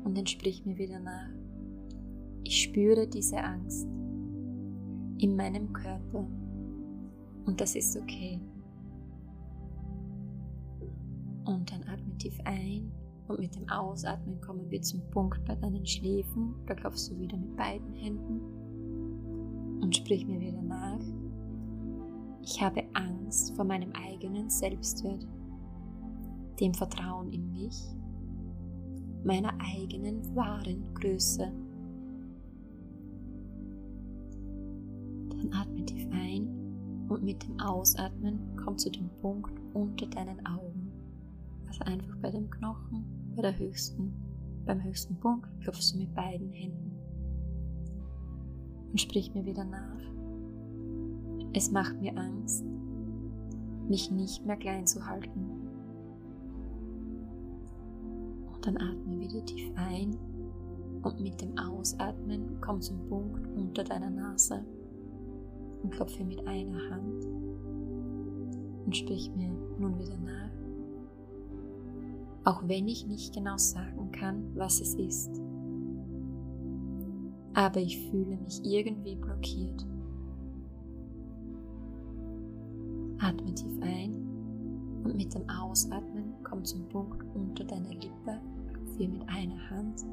[0.04, 1.30] und dann sprich mir wieder nach.
[2.44, 3.88] Ich spüre diese Angst
[5.20, 6.28] in meinem Körper
[7.46, 8.40] und das ist okay.
[11.46, 12.92] Und dann atme tief ein
[13.28, 16.56] und mit dem Ausatmen kommen wir zum Punkt bei deinen Schläfen.
[16.66, 18.42] Da klopfst du wieder mit beiden Händen
[19.82, 21.00] und sprich mir wieder nach.
[22.42, 25.26] Ich habe Angst vor meinem eigenen Selbstwert,
[26.60, 27.96] dem Vertrauen in mich,
[29.24, 31.52] meiner eigenen wahren Größe.
[35.30, 36.48] Dann atme tief ein
[37.10, 40.92] und mit dem Ausatmen komm zu dem Punkt unter deinen Augen.
[41.68, 43.06] Also einfach bei dem Knochen,
[43.36, 44.14] bei der höchsten,
[44.66, 46.94] beim höchsten Punkt klopfst du mit beiden Händen
[48.94, 50.00] und sprich mir wieder nach.
[51.54, 52.64] Es macht mir Angst,
[53.88, 55.53] mich nicht mehr klein zu halten.
[58.66, 60.18] Dann atme wieder tief ein
[61.04, 64.64] und mit dem Ausatmen komm zum Punkt unter deiner Nase
[65.84, 67.26] und klopfe mit einer Hand
[68.86, 70.44] und sprich mir nun wieder nach.
[72.46, 75.42] auch wenn ich nicht genau sagen kann, was es ist.
[77.54, 79.86] Aber ich fühle mich irgendwie blockiert.
[83.20, 84.14] Atme tief ein
[85.04, 88.42] und mit dem Ausatmen komm zum Punkt unter deiner Lippe,
[88.94, 90.04] klopf mit einer Hand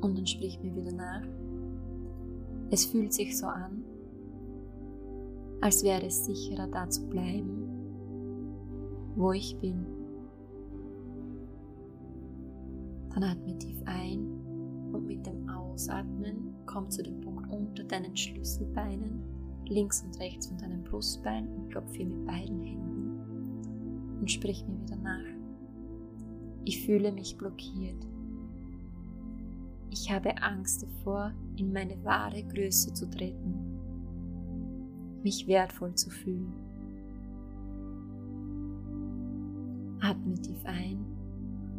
[0.00, 1.22] und dann sprich mir wieder nach.
[2.70, 3.84] Es fühlt sich so an,
[5.60, 7.68] als wäre es sicherer da zu bleiben,
[9.16, 9.86] wo ich bin.
[13.14, 14.26] Dann atme tief ein
[14.92, 19.22] und mit dem Ausatmen komm zu dem Punkt unter deinen Schlüsselbeinen,
[19.66, 24.96] links und rechts von deinem Brustbein und klopfe mit beiden Händen und sprich mir wieder
[24.96, 25.33] nach.
[26.64, 28.06] Ich fühle mich blockiert.
[29.90, 33.54] Ich habe Angst davor, in meine wahre Größe zu treten,
[35.22, 36.52] mich wertvoll zu fühlen.
[40.00, 41.04] Atme tief ein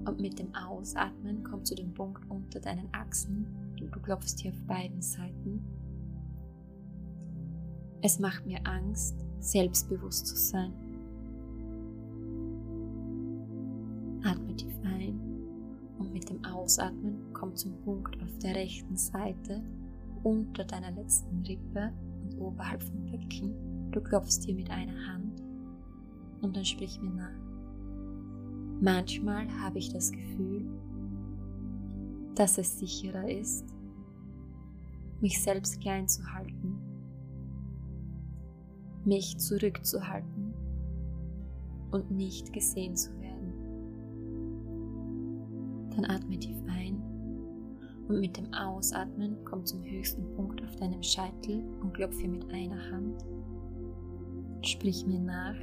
[0.05, 3.47] und mit dem Ausatmen komm zu dem Punkt unter deinen Achseln
[3.81, 5.63] und du klopfst hier auf beiden Seiten.
[8.01, 10.84] Es macht mir Angst, selbstbewusst zu sein.
[14.57, 15.19] Tief ein
[15.97, 19.63] und mit dem Ausatmen komm zum Punkt auf der rechten Seite
[20.23, 21.91] unter deiner letzten Rippe
[22.23, 23.91] und oberhalb vom Becken.
[23.91, 25.41] Du klopfst hier mit einer Hand
[26.41, 27.45] und dann sprich mir nach.
[28.81, 30.65] Manchmal habe ich das Gefühl,
[32.35, 33.65] dass es sicherer ist,
[35.21, 36.77] mich selbst klein zu halten,
[39.05, 40.53] mich zurückzuhalten
[41.91, 43.24] und nicht gesehen zu werden.
[45.95, 47.01] Dann atme tief ein
[48.07, 52.91] und mit dem Ausatmen komm zum höchsten Punkt auf deinem Scheitel und klopfe mit einer
[52.91, 53.25] Hand.
[54.61, 55.55] Sprich mir nach,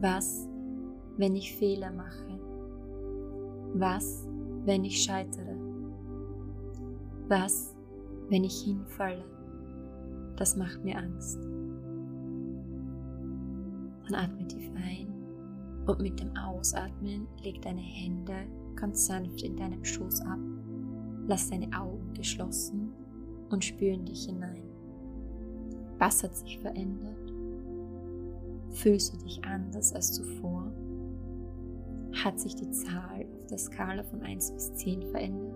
[0.00, 0.48] was
[1.18, 2.40] wenn ich Fehler mache?
[3.74, 4.26] Was,
[4.64, 5.56] wenn ich scheitere?
[7.28, 7.74] Was,
[8.28, 9.24] wenn ich hinfalle?
[10.36, 11.38] Das macht mir Angst.
[14.04, 15.12] Dann atme tief ein
[15.86, 18.46] und mit dem Ausatmen leg deine Hände
[18.76, 20.38] ganz sanft in deinem Schoß ab.
[21.26, 22.92] Lass deine Augen geschlossen
[23.50, 24.62] und spür in dich hinein.
[25.98, 27.32] Was hat sich verändert?
[28.70, 30.72] Fühlst du dich anders als zuvor?
[32.24, 35.54] Hat sich die Zahl auf der Skala von 1 bis 10 verändert?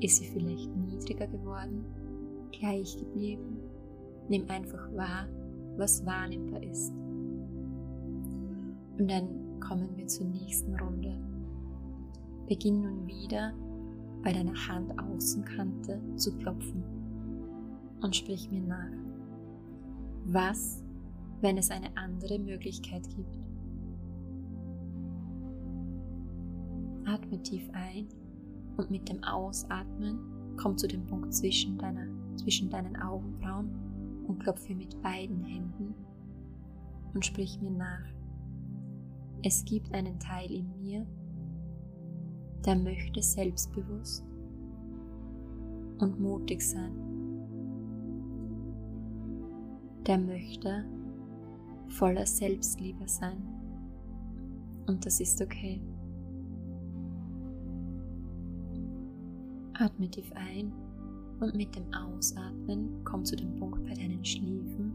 [0.00, 1.84] Ist sie vielleicht niedriger geworden?
[2.52, 3.58] Gleich geblieben?
[4.28, 5.26] Nimm einfach wahr,
[5.76, 6.92] was wahrnehmbar ist.
[8.98, 11.16] Und dann kommen wir zur nächsten Runde.
[12.46, 13.52] Beginn nun wieder
[14.22, 16.82] bei deiner Handaußenkante zu klopfen
[18.02, 18.90] und sprich mir nach.
[20.26, 20.84] Was,
[21.40, 23.38] wenn es eine andere Möglichkeit gibt?
[27.04, 28.08] Atme tief ein
[28.76, 30.18] und mit dem Ausatmen
[30.56, 32.06] komm zu dem Punkt zwischen, deiner,
[32.36, 33.70] zwischen deinen Augenbrauen
[34.26, 35.94] und klopfe mit beiden Händen
[37.14, 38.06] und sprich mir nach.
[39.42, 41.06] Es gibt einen Teil in mir,
[42.66, 44.24] der möchte selbstbewusst
[45.98, 46.92] und mutig sein.
[50.04, 50.84] Der möchte
[51.88, 53.42] voller Selbstliebe sein.
[54.86, 55.80] Und das ist okay.
[59.74, 60.72] Atme tief ein
[61.40, 64.92] und mit dem Ausatmen komm zu dem Punkt bei deinen Schliefen.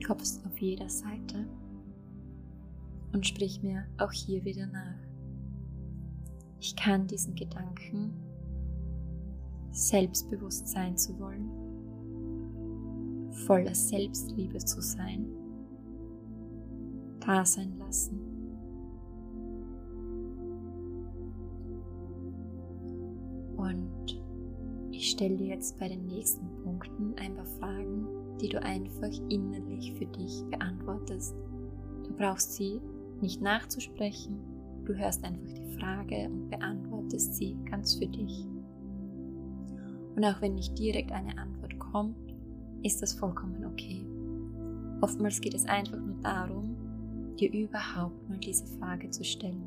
[0.00, 1.46] Klopfst auf jeder Seite
[3.12, 5.13] und sprich mir auch hier wieder nach.
[6.60, 8.12] Ich kann diesen Gedanken,
[9.70, 11.50] selbstbewusst sein zu wollen,
[13.46, 15.26] voller Selbstliebe zu sein,
[17.20, 18.20] da sein lassen.
[23.56, 24.22] Und
[24.90, 28.06] ich stelle dir jetzt bei den nächsten Punkten ein paar Fragen,
[28.40, 31.34] die du einfach innerlich für dich beantwortest.
[32.04, 32.80] Du brauchst sie
[33.20, 34.53] nicht nachzusprechen,
[34.84, 38.46] du hörst einfach die Frage und beantwortest sie ganz für dich.
[40.16, 42.16] Und auch wenn nicht direkt eine Antwort kommt,
[42.82, 44.06] ist das vollkommen okay.
[45.00, 46.76] Oftmals geht es einfach nur darum,
[47.38, 49.64] dir überhaupt mal diese Frage zu stellen.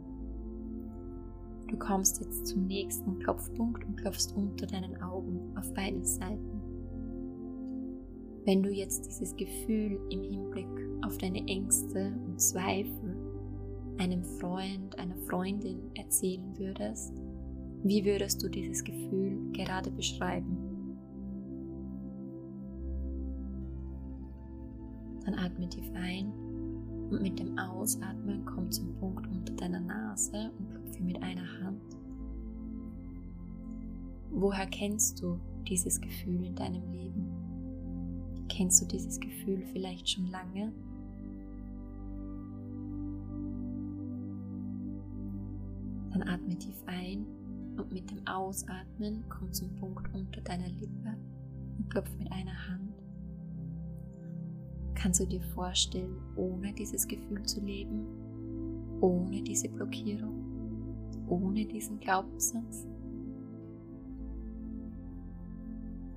[1.67, 6.61] Du kommst jetzt zum nächsten Klopfpunkt und klopfst unter deinen Augen auf beiden Seiten.
[8.45, 10.67] Wenn du jetzt dieses Gefühl im Hinblick
[11.05, 13.06] auf deine Ängste und Zweifel
[13.99, 17.13] einem Freund, einer Freundin erzählen würdest,
[17.83, 20.57] wie würdest du dieses Gefühl gerade beschreiben?
[25.25, 26.31] Dann atme tief ein
[27.09, 31.81] Und mit dem Ausatmen komm zum Punkt unter deiner Nase und klopfe mit einer Hand.
[34.31, 37.27] Woher kennst du dieses Gefühl in deinem Leben?
[38.49, 40.71] Kennst du dieses Gefühl vielleicht schon lange?
[46.17, 47.27] Dann atme tief ein
[47.77, 51.15] und mit dem Ausatmen komm zum Punkt unter deiner Lippe
[51.77, 52.91] und klopf mit einer Hand.
[54.95, 58.07] Kannst du dir vorstellen, ohne dieses Gefühl zu leben,
[58.99, 60.33] ohne diese Blockierung,
[61.27, 62.87] ohne diesen Glaubenssatz?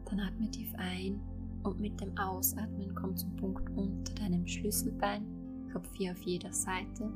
[0.07, 1.20] Dann atme tief ein
[1.62, 5.26] und mit dem Ausatmen komm zum Punkt unter deinem Schlüsselbein,
[5.70, 7.12] Kopf hier auf jeder Seite.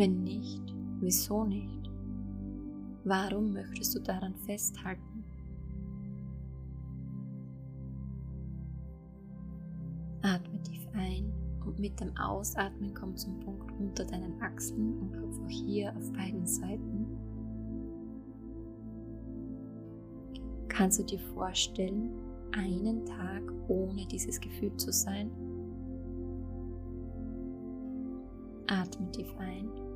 [0.00, 0.62] Wenn nicht,
[1.00, 1.90] wieso nicht?
[3.04, 5.24] Warum möchtest du daran festhalten?
[10.22, 11.30] Atme tief ein
[11.66, 16.12] und mit dem Ausatmen komm zum Punkt unter deinen Achseln und klopf auch hier auf
[16.14, 17.06] beiden Seiten.
[20.68, 22.10] Kannst du dir vorstellen,
[22.52, 25.30] einen Tag ohne dieses Gefühl zu sein?
[28.66, 29.89] Atme tief ein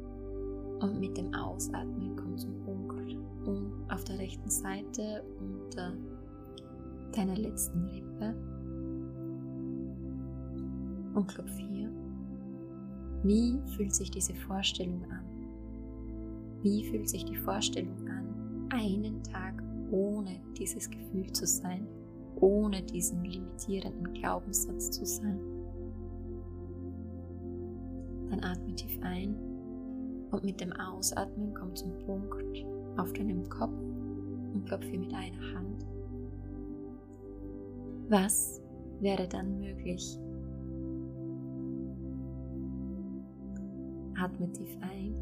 [0.81, 2.85] und mit dem Ausatmen komm zum Punkt
[3.47, 5.93] und auf der rechten Seite unter
[7.13, 8.35] deiner letzten Rippe
[11.15, 11.91] und klopf hier.
[13.23, 15.25] Wie fühlt sich diese Vorstellung an?
[16.63, 21.87] Wie fühlt sich die Vorstellung an, einen Tag ohne dieses Gefühl zu sein,
[22.37, 25.39] ohne diesen limitierenden Glaubenssatz zu sein?
[28.31, 29.54] Dann atme tief ein
[30.35, 32.67] und mit dem Ausatmen komm zum Punkt
[32.97, 33.79] auf deinem Kopf
[34.53, 35.87] und klopfe mit einer Hand.
[38.09, 38.61] Was
[39.01, 40.19] wäre dann möglich,
[44.17, 45.15] Atme tief ein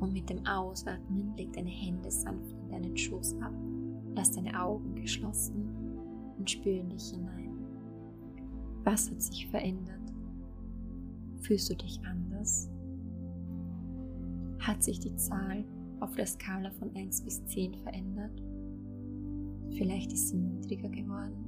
[0.00, 3.52] und mit dem Ausatmen leg deine Hände sanft in deinen Schoß ab.
[4.14, 5.68] Lass deine Augen geschlossen
[6.38, 7.58] und spüre in dich hinein.
[8.84, 10.00] Was hat sich verändert?
[11.40, 12.70] Fühlst du dich anders?
[14.60, 15.64] Hat sich die Zahl
[16.00, 18.42] auf der Skala von 1 bis 10 verändert?
[19.76, 21.46] Vielleicht ist sie niedriger geworden.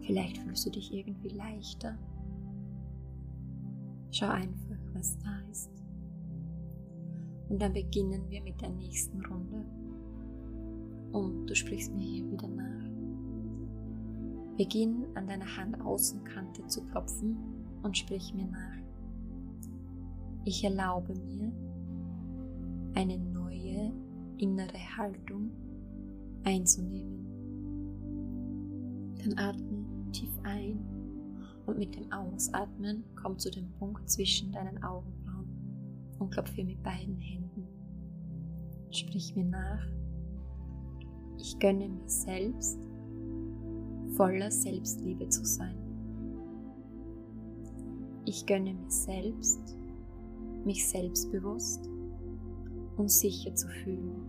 [0.00, 1.98] Vielleicht fühlst du dich irgendwie leichter
[4.12, 5.70] Schau einfach, was da ist.
[7.48, 9.64] Und dann beginnen wir mit der nächsten Runde.
[11.12, 12.90] Und du sprichst mir hier wieder nach.
[14.56, 17.36] Beginn an deiner Handaußenkante zu klopfen
[17.82, 18.89] und sprich mir nach.
[20.44, 21.52] Ich erlaube mir,
[22.94, 23.92] eine neue
[24.38, 25.50] innere Haltung
[26.44, 27.26] einzunehmen.
[29.22, 30.78] Dann atme tief ein
[31.66, 35.48] und mit dem Ausatmen komm zu dem Punkt zwischen deinen Augenbrauen
[36.18, 37.66] und klopfe mit beiden Händen.
[38.90, 39.86] Sprich mir nach.
[41.38, 42.78] Ich gönne mir selbst,
[44.16, 45.76] voller Selbstliebe zu sein.
[48.24, 49.76] Ich gönne mir selbst,
[50.64, 51.88] mich selbstbewusst
[52.96, 54.22] und sicher zu fühlen.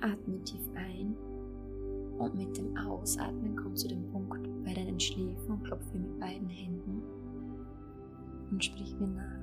[0.00, 1.14] Atme tief ein
[2.18, 6.48] und mit dem Ausatmen komm zu dem Punkt bei deinen Schläfen und klopfe mit beiden
[6.48, 7.02] Händen
[8.50, 9.42] und sprich mir nach.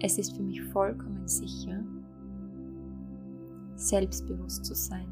[0.00, 1.82] Es ist für mich vollkommen sicher,
[3.76, 5.08] selbstbewusst zu sein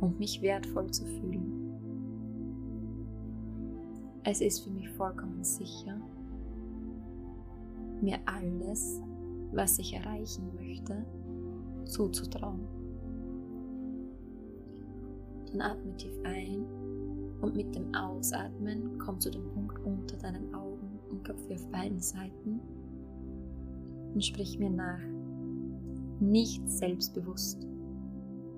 [0.00, 1.57] und mich wertvoll zu fühlen.
[4.30, 5.98] Es ist für mich vollkommen sicher,
[8.02, 9.00] mir alles,
[9.52, 11.02] was ich erreichen möchte,
[11.86, 12.60] zuzutrauen.
[15.46, 16.62] Dann atme tief ein
[17.40, 21.98] und mit dem Ausatmen komm zu dem Punkt unter deinen Augen und klopfe auf beiden
[21.98, 22.60] Seiten
[24.12, 25.00] und sprich mir nach.
[26.20, 27.66] Nicht selbstbewusst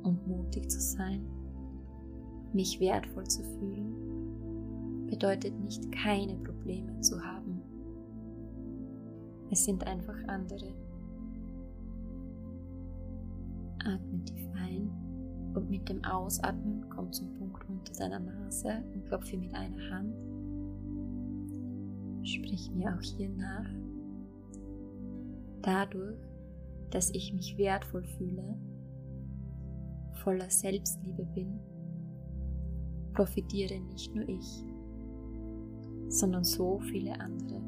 [0.03, 1.25] und mutig zu sein,
[2.53, 4.00] mich wertvoll zu fühlen,
[5.11, 7.61] bedeutet nicht keine Probleme zu haben.
[9.51, 10.73] Es sind einfach andere.
[13.85, 14.91] Atme tief ein
[15.55, 20.15] und mit dem Ausatmen komm zum Punkt unter deiner Nase und klopfe mit einer Hand.
[22.23, 23.69] Sprich mir auch hier nach.
[25.63, 26.21] Dadurch,
[26.91, 28.57] dass ich mich wertvoll fühle,
[30.23, 31.59] voller Selbstliebe bin,
[33.15, 34.65] profitiere nicht nur ich,
[36.11, 37.63] sondern so viele andere.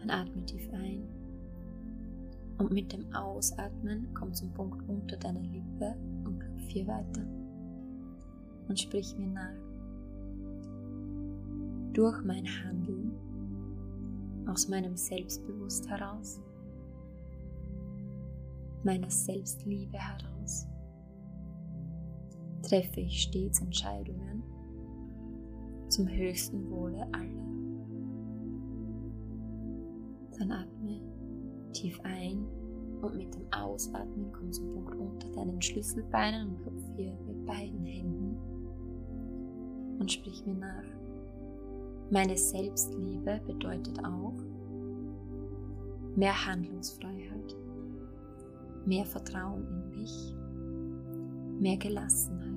[0.00, 1.04] Dann atme tief ein
[2.58, 5.94] und mit dem Ausatmen komm zum Punkt unter deiner Lippe
[6.24, 7.24] und Kopf hier weiter
[8.68, 9.54] und sprich mir nach.
[11.92, 13.12] Durch mein Handeln,
[14.46, 16.40] aus meinem Selbstbewusst heraus,
[18.82, 20.66] meiner Selbstliebe heraus,
[22.62, 24.33] treffe ich stets Entscheidungen
[25.88, 27.44] zum höchsten Wohle aller.
[30.38, 31.00] Dann atme
[31.72, 32.46] tief ein
[33.02, 37.84] und mit dem Ausatmen komm zum Punkt unter deinen Schlüsselbeinen und klopf hier mit beiden
[37.84, 38.36] Händen
[39.98, 40.84] und sprich mir nach.
[42.10, 44.34] Meine Selbstliebe bedeutet auch
[46.16, 47.56] mehr Handlungsfreiheit,
[48.84, 50.34] mehr Vertrauen in mich,
[51.60, 52.53] mehr Gelassenheit.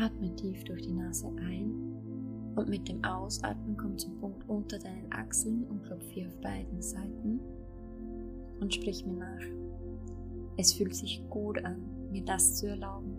[0.00, 5.12] Atme tief durch die Nase ein und mit dem Ausatmen komm zum Punkt unter deinen
[5.12, 7.38] Achseln und klopf hier auf beiden Seiten
[8.60, 9.44] und sprich mir nach.
[10.56, 13.14] Es fühlt sich gut an, mir das zu erlauben.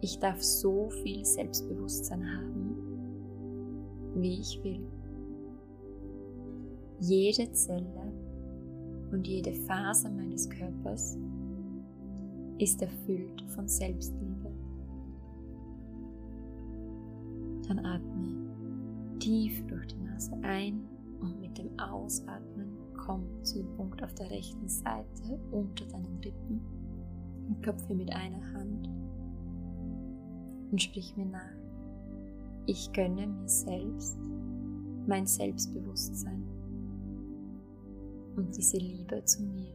[0.00, 2.76] Ich darf so viel Selbstbewusstsein haben,
[4.14, 4.86] wie ich will.
[7.00, 8.12] Jede Zelle
[9.10, 11.18] und jede Phase meines Körpers
[12.58, 14.33] ist erfüllt von Selbstliebe.
[17.68, 20.86] Dann atme tief durch die Nase ein
[21.20, 26.60] und mit dem Ausatmen komm zu dem Punkt auf der rechten Seite unter deinen Rippen
[27.48, 28.88] und klopfe mit einer Hand
[30.70, 31.40] und sprich mir nach.
[32.66, 34.18] Ich gönne mir selbst
[35.06, 36.42] mein Selbstbewusstsein
[38.36, 39.72] und diese Liebe zu mir.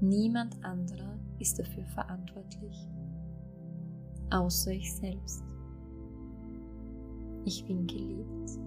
[0.00, 2.86] Niemand anderer ist dafür verantwortlich,
[4.30, 5.42] außer ich selbst.
[7.46, 8.58] Ich bin geliebt.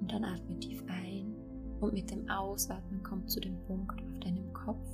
[0.00, 1.36] Und dann atme tief ein
[1.78, 4.88] und mit dem Ausatmen komm zu dem Punkt auf deinem Kopf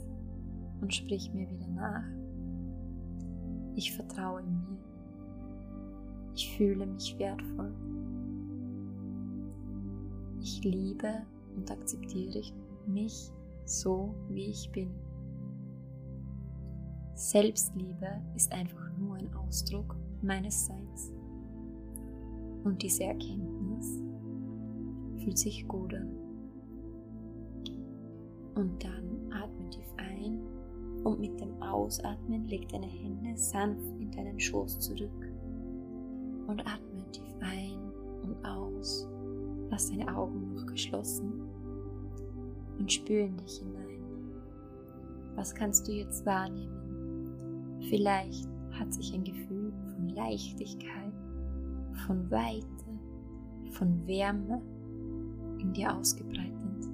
[0.81, 2.03] und sprich mir wieder nach.
[3.77, 4.79] Ich vertraue mir.
[6.35, 7.73] Ich fühle mich wertvoll.
[10.41, 11.23] Ich liebe
[11.55, 12.43] und akzeptiere
[12.85, 13.31] mich
[13.65, 14.91] so, wie ich bin.
[17.15, 21.13] Selbstliebe ist einfach nur ein Ausdruck meines Seins.
[22.65, 24.03] Und diese Erkenntnis
[25.19, 26.11] fühlt sich gut an.
[28.55, 30.41] Und dann atme tief ein
[31.05, 35.33] und mit dem Ausatmen leg deine Hände sanft in deinen Schoß zurück.
[36.47, 37.79] Und atme tief ein
[38.23, 39.09] und aus.
[39.71, 41.43] Lass deine Augen noch geschlossen
[42.79, 44.03] und spüre in dich hinein.
[45.37, 47.79] Was kannst du jetzt wahrnehmen?
[47.89, 49.58] Vielleicht hat sich ein Gefühl
[50.11, 51.13] Leichtigkeit,
[52.07, 52.65] von Weite,
[53.73, 54.63] von Wärme
[55.59, 56.89] in dir ausgebreitet.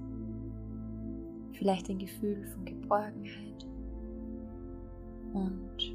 [1.53, 3.67] Vielleicht ein Gefühl von Geborgenheit.
[5.33, 5.95] Und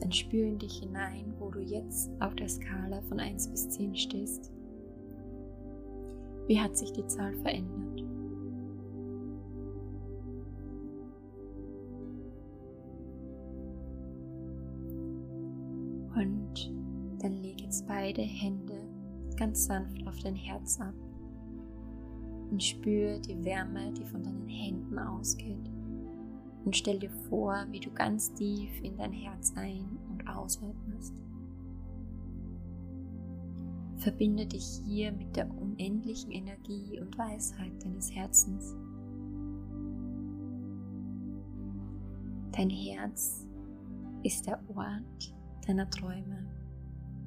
[0.00, 3.96] dann spür in dich hinein, wo du jetzt auf der Skala von 1 bis 10
[3.96, 4.52] stehst.
[6.46, 8.07] Wie hat sich die Zahl verändert?
[18.08, 18.88] Beide Hände
[19.36, 20.94] ganz sanft auf dein Herz ab
[22.50, 25.70] und spür die Wärme, die von deinen Händen ausgeht.
[26.64, 31.12] Und stell dir vor, wie du ganz tief in dein Herz ein- und ausatmest.
[33.98, 38.74] Verbinde dich hier mit der unendlichen Energie und Weisheit deines Herzens.
[42.52, 43.46] Dein Herz
[44.22, 45.34] ist der Ort
[45.66, 46.57] deiner Träume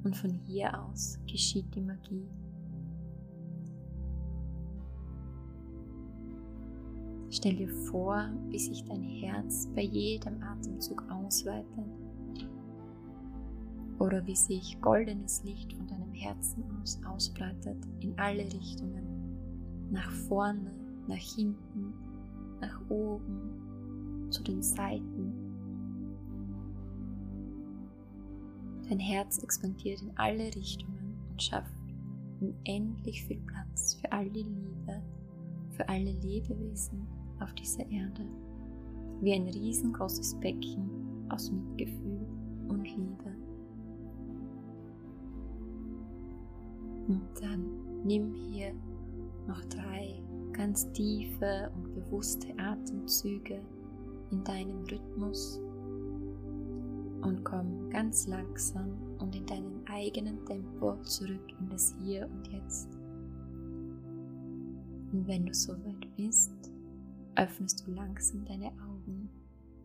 [0.04, 2.28] und von hier aus geschieht die Magie.
[7.30, 11.66] Stell dir vor, wie sich dein Herz bei jedem Atemzug ausweitet
[13.98, 19.06] oder wie sich goldenes Licht von deinem Herzen aus ausbreitet in alle Richtungen,
[19.90, 20.72] nach vorne,
[21.08, 21.94] nach hinten,
[22.60, 25.31] nach oben, zu den Seiten.
[28.92, 31.72] Dein Herz expandiert in alle Richtungen und schafft
[32.42, 35.02] unendlich viel Platz für all die Liebe,
[35.70, 37.08] für alle Lebewesen
[37.40, 38.26] auf dieser Erde,
[39.22, 42.20] wie ein riesengroßes Becken aus Mitgefühl
[42.68, 43.34] und Liebe.
[47.08, 48.74] Und dann nimm hier
[49.48, 50.22] noch drei
[50.52, 53.58] ganz tiefe und bewusste Atemzüge
[54.32, 55.62] in deinem Rhythmus
[57.22, 62.88] und komm ganz langsam und in deinem eigenen Tempo zurück in das Hier und Jetzt.
[65.12, 66.72] Und wenn du soweit bist,
[67.36, 69.30] öffnest du langsam deine Augen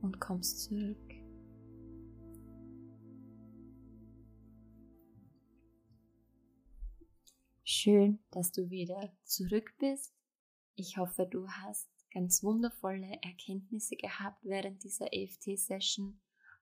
[0.01, 0.97] und kommst zurück.
[7.63, 10.13] Schön, dass du wieder zurück bist.
[10.75, 16.19] Ich hoffe, du hast ganz wundervolle Erkenntnisse gehabt während dieser EFT-Session.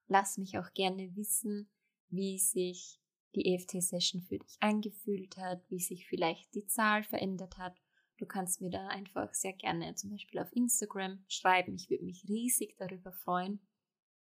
[0.08, 1.68] Lass mich auch gerne wissen,
[2.08, 3.00] wie sich
[3.34, 7.76] die EFT-Session für dich angefühlt hat, wie sich vielleicht die Zahl verändert hat.
[8.18, 11.74] Du kannst mir da einfach sehr gerne zum Beispiel auf Instagram schreiben.
[11.74, 13.60] Ich würde mich riesig darüber freuen.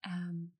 [0.05, 0.53] Ähm,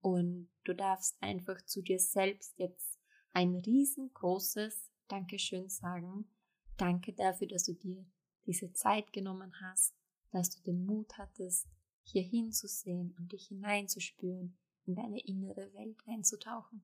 [0.00, 3.00] und du darfst einfach zu dir selbst jetzt
[3.32, 6.30] ein riesengroßes Dankeschön sagen.
[6.76, 8.06] Danke dafür, dass du dir
[8.46, 9.94] diese Zeit genommen hast,
[10.30, 11.68] dass du den Mut hattest,
[12.02, 16.82] hier hinzusehen und dich hineinzuspüren, in deine innere Welt einzutauchen.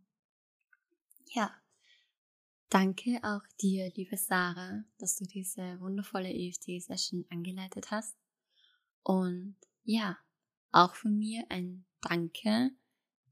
[1.28, 1.54] Ja,
[2.68, 8.16] danke auch dir, liebe Sarah, dass du diese wundervolle EFT-Session angeleitet hast.
[9.02, 10.18] Und ja,
[10.72, 12.70] auch von mir ein Danke,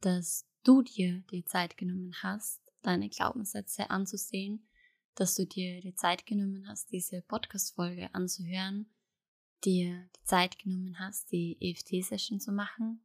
[0.01, 4.69] dass du dir die Zeit genommen hast, deine Glaubenssätze anzusehen,
[5.15, 8.91] dass du dir die Zeit genommen hast, diese Podcast-Folge anzuhören,
[9.65, 13.05] dir die Zeit genommen hast, die EFT-Session zu machen.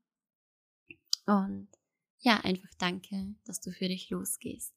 [1.26, 1.70] Und
[2.20, 4.74] ja, einfach danke, dass du für dich losgehst.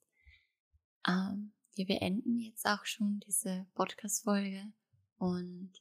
[1.07, 4.73] Ähm, wir beenden jetzt auch schon diese Podcast-Folge
[5.17, 5.73] und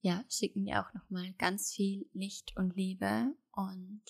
[0.00, 4.02] ja, schicken dir auch nochmal ganz viel Licht und Liebe und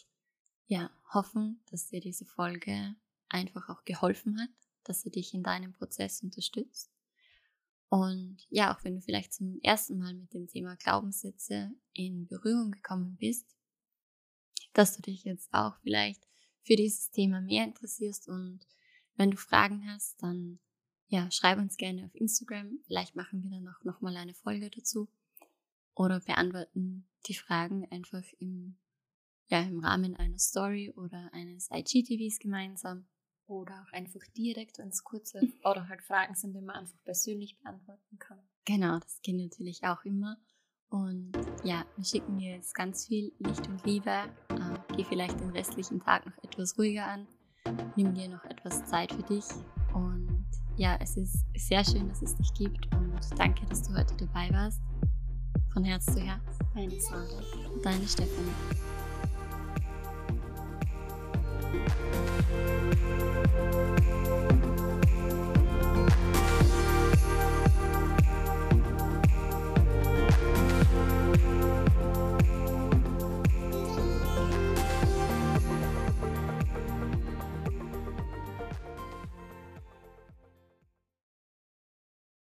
[0.66, 2.96] ja, hoffen, dass dir diese Folge
[3.28, 4.50] einfach auch geholfen hat,
[4.82, 6.93] dass sie dich in deinem Prozess unterstützt.
[7.88, 12.72] Und ja, auch wenn du vielleicht zum ersten Mal mit dem Thema Glaubenssätze in Berührung
[12.72, 13.46] gekommen bist,
[14.72, 16.26] dass du dich jetzt auch vielleicht
[16.62, 18.66] für dieses Thema mehr interessierst und
[19.16, 20.58] wenn du Fragen hast, dann
[21.08, 22.80] ja, schreib uns gerne auf Instagram.
[22.86, 25.08] Vielleicht machen wir dann auch nochmal eine Folge dazu.
[25.94, 28.76] Oder beantworten die Fragen einfach im,
[29.46, 33.06] ja, im Rahmen einer Story oder eines IGTVs gemeinsam.
[33.46, 37.58] Oder auch einfach direkt, wenn es kurze oder halt Fragen sind, die man einfach persönlich
[37.58, 38.38] beantworten kann.
[38.64, 40.38] Genau, das geht natürlich auch immer.
[40.88, 41.32] Und
[41.64, 44.10] ja, wir schicken dir jetzt ganz viel Licht und Liebe.
[44.10, 47.26] Äh, geh vielleicht den restlichen Tag noch etwas ruhiger an.
[47.96, 49.44] Nimm dir noch etwas Zeit für dich.
[49.92, 52.86] Und ja, es ist sehr schön, dass es dich gibt.
[52.94, 54.80] Und danke, dass du heute dabei warst.
[55.72, 56.58] Von Herz zu Herz.
[56.74, 57.42] Deine Sandra.
[57.82, 58.52] Deine Stefanie.